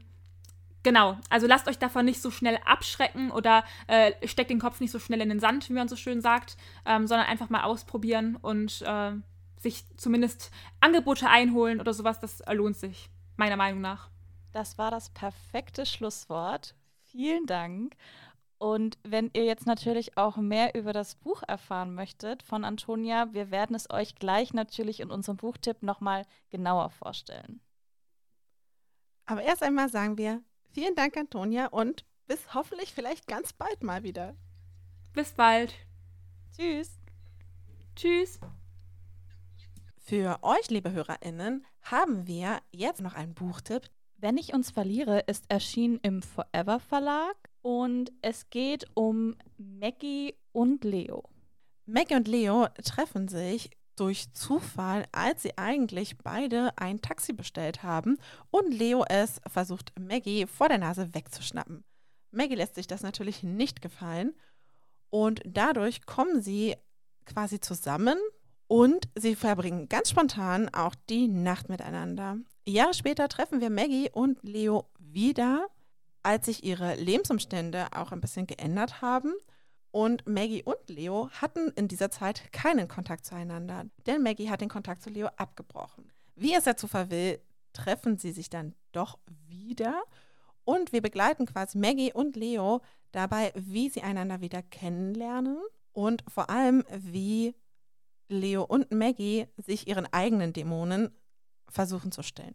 [0.82, 4.90] Genau, also lasst euch davon nicht so schnell abschrecken oder äh, steckt den Kopf nicht
[4.90, 8.36] so schnell in den Sand, wie man so schön sagt, ähm, sondern einfach mal ausprobieren
[8.36, 9.12] und äh,
[9.58, 12.18] sich zumindest Angebote einholen oder sowas.
[12.18, 14.10] Das lohnt sich, meiner Meinung nach.
[14.52, 16.74] Das war das perfekte Schlusswort.
[17.02, 17.94] Vielen Dank.
[18.56, 23.50] Und wenn ihr jetzt natürlich auch mehr über das Buch erfahren möchtet von Antonia, wir
[23.50, 27.60] werden es euch gleich natürlich in unserem Buchtipp nochmal genauer vorstellen.
[29.26, 34.02] Aber erst einmal sagen wir Vielen Dank, Antonia, und bis hoffentlich vielleicht ganz bald mal
[34.02, 34.36] wieder.
[35.12, 35.74] Bis bald.
[36.56, 37.00] Tschüss.
[37.96, 38.38] Tschüss.
[39.98, 43.90] Für euch, liebe HörerInnen, haben wir jetzt noch einen Buchtipp.
[44.16, 50.84] Wenn ich uns verliere, ist erschienen im Forever Verlag und es geht um Maggie und
[50.84, 51.24] Leo.
[51.86, 58.16] Maggie und Leo treffen sich durch Zufall, als sie eigentlich beide ein Taxi bestellt haben
[58.50, 61.84] und Leo es versucht, Maggie vor der Nase wegzuschnappen.
[62.30, 64.34] Maggie lässt sich das natürlich nicht gefallen
[65.10, 66.76] und dadurch kommen sie
[67.26, 68.16] quasi zusammen
[68.68, 72.38] und sie verbringen ganz spontan auch die Nacht miteinander.
[72.66, 75.66] Jahre später treffen wir Maggie und Leo wieder,
[76.22, 79.34] als sich ihre Lebensumstände auch ein bisschen geändert haben
[79.92, 84.68] Und Maggie und Leo hatten in dieser Zeit keinen Kontakt zueinander, denn Maggie hat den
[84.68, 86.12] Kontakt zu Leo abgebrochen.
[86.36, 87.40] Wie es der Zufall will,
[87.72, 89.18] treffen sie sich dann doch
[89.48, 90.02] wieder
[90.64, 92.80] und wir begleiten quasi Maggie und Leo
[93.10, 95.58] dabei, wie sie einander wieder kennenlernen
[95.92, 97.54] und vor allem, wie
[98.28, 101.14] Leo und Maggie sich ihren eigenen Dämonen
[101.68, 102.54] versuchen zu stellen.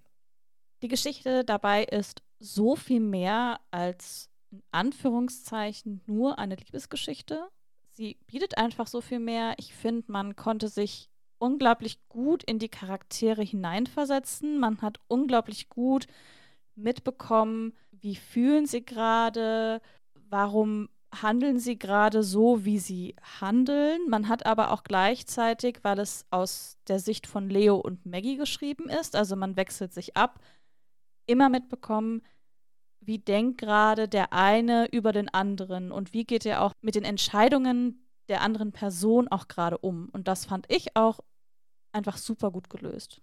[0.82, 7.48] Die Geschichte dabei ist so viel mehr als in Anführungszeichen nur eine Liebesgeschichte.
[7.92, 9.56] Sie bietet einfach so viel mehr.
[9.58, 14.60] Ich finde, man konnte sich unglaublich gut in die Charaktere hineinversetzen.
[14.60, 16.08] Man hat unglaublich gut
[16.76, 19.82] mitbekommen, wie fühlen sie gerade,
[20.30, 20.90] warum
[21.22, 24.10] handeln sie gerade so, wie sie handeln.
[24.10, 28.90] Man hat aber auch gleichzeitig, weil es aus der Sicht von Leo und Maggie geschrieben
[28.90, 30.40] ist, also man wechselt sich ab,
[31.26, 32.22] immer mitbekommen,
[33.00, 37.04] wie denkt gerade der eine über den anderen und wie geht er auch mit den
[37.04, 40.10] Entscheidungen der anderen Person auch gerade um.
[40.10, 41.20] Und das fand ich auch
[41.92, 43.22] einfach super gut gelöst.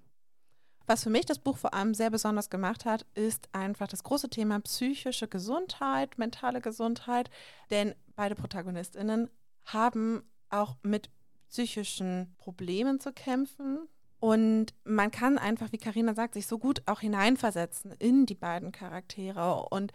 [0.86, 4.28] Was für mich das Buch vor allem sehr besonders gemacht hat, ist einfach das große
[4.30, 7.30] Thema psychische Gesundheit, mentale Gesundheit.
[7.70, 9.30] Denn beide Protagonistinnen
[9.64, 11.10] haben auch mit
[11.48, 13.88] psychischen Problemen zu kämpfen.
[14.22, 18.70] Und man kann einfach, wie Karina sagt, sich so gut auch hineinversetzen in die beiden
[18.70, 19.66] Charaktere.
[19.70, 19.92] Und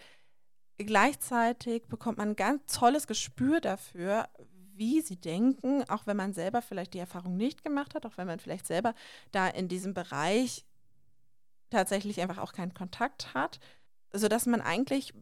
[0.78, 4.28] gleichzeitig bekommt man ein ganz tolles Gespür dafür,
[4.75, 8.28] wie sie denken, auch wenn man selber vielleicht die Erfahrung nicht gemacht hat, auch wenn
[8.28, 8.95] man vielleicht selber
[9.32, 10.65] da in diesem Bereich
[11.69, 13.61] tatsächlich einfach auch keinen Kontakt hat,
[14.11, 15.13] sodass man eigentlich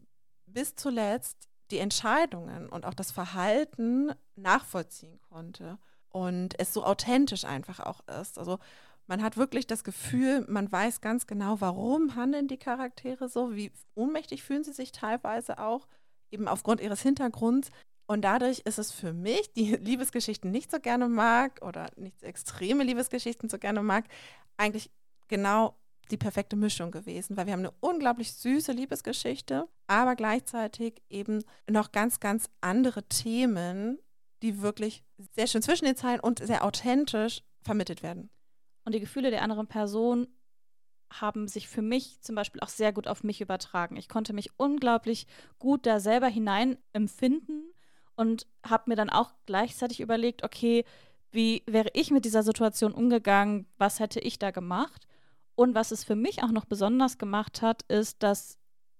[0.46, 5.78] bis zuletzt die Entscheidungen und auch das Verhalten nachvollziehen konnte
[6.08, 8.36] und es so authentisch einfach auch ist.
[8.36, 8.58] Also
[9.06, 13.72] man hat wirklich das Gefühl, man weiß ganz genau, warum handeln die Charaktere so, wie
[13.94, 15.86] ohnmächtig fühlen sie sich teilweise auch,
[16.30, 17.70] eben aufgrund ihres Hintergrunds.
[18.06, 22.84] Und dadurch ist es für mich, die Liebesgeschichten nicht so gerne mag oder nicht extreme
[22.84, 24.04] Liebesgeschichten so gerne mag,
[24.56, 24.90] eigentlich
[25.28, 25.76] genau
[26.10, 31.90] die perfekte Mischung gewesen, weil wir haben eine unglaublich süße Liebesgeschichte, aber gleichzeitig eben noch
[31.90, 33.98] ganz, ganz andere Themen,
[34.42, 35.02] die wirklich
[35.34, 38.30] sehr schön zwischen den Zeilen und sehr authentisch vermittelt werden.
[38.86, 40.28] Und die Gefühle der anderen Person
[41.10, 43.96] haben sich für mich zum Beispiel auch sehr gut auf mich übertragen.
[43.96, 45.26] Ich konnte mich unglaublich
[45.58, 47.64] gut da selber hinein empfinden
[48.14, 50.84] und habe mir dann auch gleichzeitig überlegt, okay,
[51.32, 53.66] wie wäre ich mit dieser Situation umgegangen?
[53.76, 55.08] Was hätte ich da gemacht?
[55.56, 58.56] Und was es für mich auch noch besonders gemacht hat, ist, dass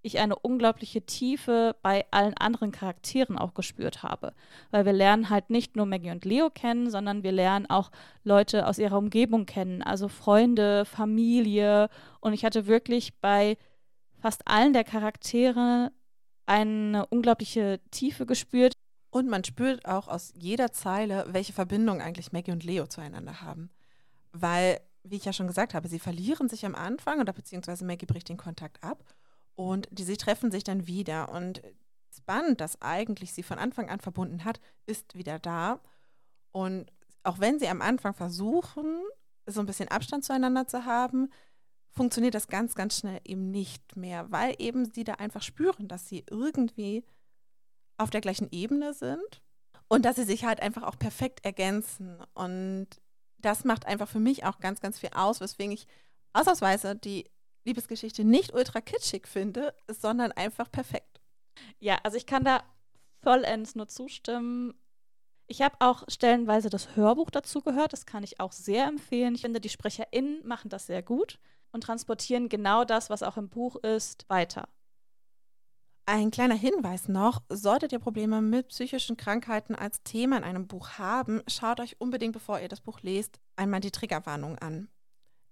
[0.06, 4.32] ich eine unglaubliche Tiefe bei allen anderen Charakteren auch gespürt habe.
[4.70, 7.90] Weil wir lernen halt nicht nur Maggie und Leo kennen, sondern wir lernen auch
[8.24, 11.88] Leute aus ihrer Umgebung kennen, also Freunde, Familie.
[12.20, 13.56] Und ich hatte wirklich bei
[14.18, 15.92] fast allen der Charaktere
[16.46, 18.74] eine unglaubliche Tiefe gespürt.
[19.10, 23.70] Und man spürt auch aus jeder Zeile, welche Verbindung eigentlich Maggie und Leo zueinander haben.
[24.32, 28.06] Weil wie ich ja schon gesagt habe, sie verlieren sich am Anfang oder beziehungsweise Maggie
[28.06, 29.04] bricht den Kontakt ab
[29.56, 31.32] und die, sie treffen sich dann wieder.
[31.32, 31.62] Und
[32.10, 35.80] das Band, das eigentlich sie von Anfang an verbunden hat, ist wieder da.
[36.52, 36.92] Und
[37.24, 39.02] auch wenn sie am Anfang versuchen,
[39.46, 41.30] so ein bisschen Abstand zueinander zu haben,
[41.90, 46.08] funktioniert das ganz, ganz schnell eben nicht mehr, weil eben sie da einfach spüren, dass
[46.08, 47.04] sie irgendwie
[47.96, 49.42] auf der gleichen Ebene sind
[49.88, 52.18] und dass sie sich halt einfach auch perfekt ergänzen.
[52.34, 52.88] Und
[53.38, 55.86] das macht einfach für mich auch ganz, ganz viel aus, weswegen ich
[56.34, 57.30] ausnahmsweise die
[57.66, 61.20] Liebesgeschichte nicht ultra kitschig finde, sondern einfach perfekt.
[61.78, 62.62] Ja, also ich kann da
[63.22, 64.74] vollends nur zustimmen.
[65.48, 69.34] Ich habe auch stellenweise das Hörbuch dazu gehört, das kann ich auch sehr empfehlen.
[69.34, 71.38] Ich finde, die SprecherInnen machen das sehr gut
[71.72, 74.68] und transportieren genau das, was auch im Buch ist, weiter.
[76.08, 80.98] Ein kleiner Hinweis noch, solltet ihr Probleme mit psychischen Krankheiten als Thema in einem Buch
[80.98, 84.88] haben, schaut euch unbedingt, bevor ihr das Buch lest, einmal die Triggerwarnung an.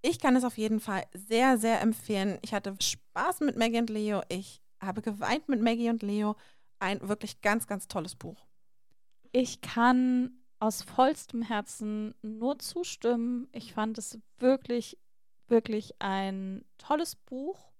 [0.06, 2.38] Ich kann es auf jeden Fall sehr, sehr empfehlen.
[2.42, 4.20] Ich hatte Spaß mit Maggie und Leo.
[4.28, 6.36] Ich habe geweint mit Maggie und Leo.
[6.78, 8.46] Ein wirklich ganz, ganz tolles Buch.
[9.32, 13.48] Ich kann aus vollstem Herzen nur zustimmen.
[13.52, 14.98] Ich fand es wirklich,
[15.48, 17.72] wirklich ein tolles Buch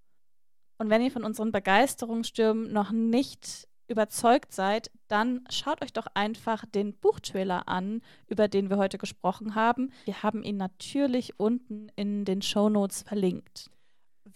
[0.78, 6.64] und wenn ihr von unseren Begeisterungsstürmen noch nicht überzeugt seid, dann schaut euch doch einfach
[6.66, 9.92] den Buchtrailer an, über den wir heute gesprochen haben.
[10.04, 13.70] Wir haben ihn natürlich unten in den Show Notes verlinkt.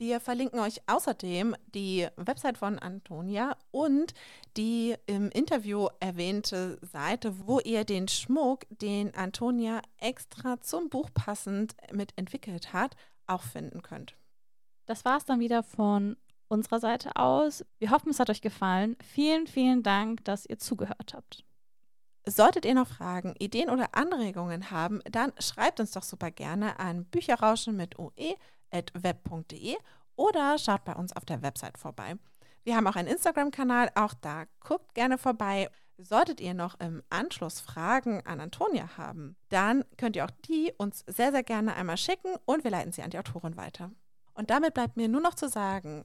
[0.01, 4.15] Wir verlinken euch außerdem die Website von Antonia und
[4.57, 11.75] die im Interview erwähnte Seite, wo ihr den Schmuck, den Antonia extra zum Buch passend
[11.93, 12.95] mit entwickelt hat,
[13.27, 14.15] auch finden könnt.
[14.87, 16.17] Das war es dann wieder von
[16.49, 17.65] unserer Seite aus.
[17.79, 18.97] Wir hoffen, es hat euch gefallen.
[19.03, 21.45] Vielen, vielen Dank, dass ihr zugehört habt.
[22.27, 27.07] solltet ihr noch Fragen, Ideen oder Anregungen haben, dann schreibt uns doch super gerne an
[27.07, 29.77] bücherrauschen mit oe.web.de
[30.17, 32.17] oder schaut bei uns auf der Website vorbei.
[32.65, 35.71] Wir haben auch einen Instagram-Kanal, auch da guckt gerne vorbei.
[35.97, 41.03] Solltet ihr noch im Anschluss Fragen an Antonia haben, dann könnt ihr auch die uns
[41.07, 43.91] sehr, sehr gerne einmal schicken und wir leiten sie an die Autorin weiter.
[44.35, 46.05] Und damit bleibt mir nur noch zu sagen,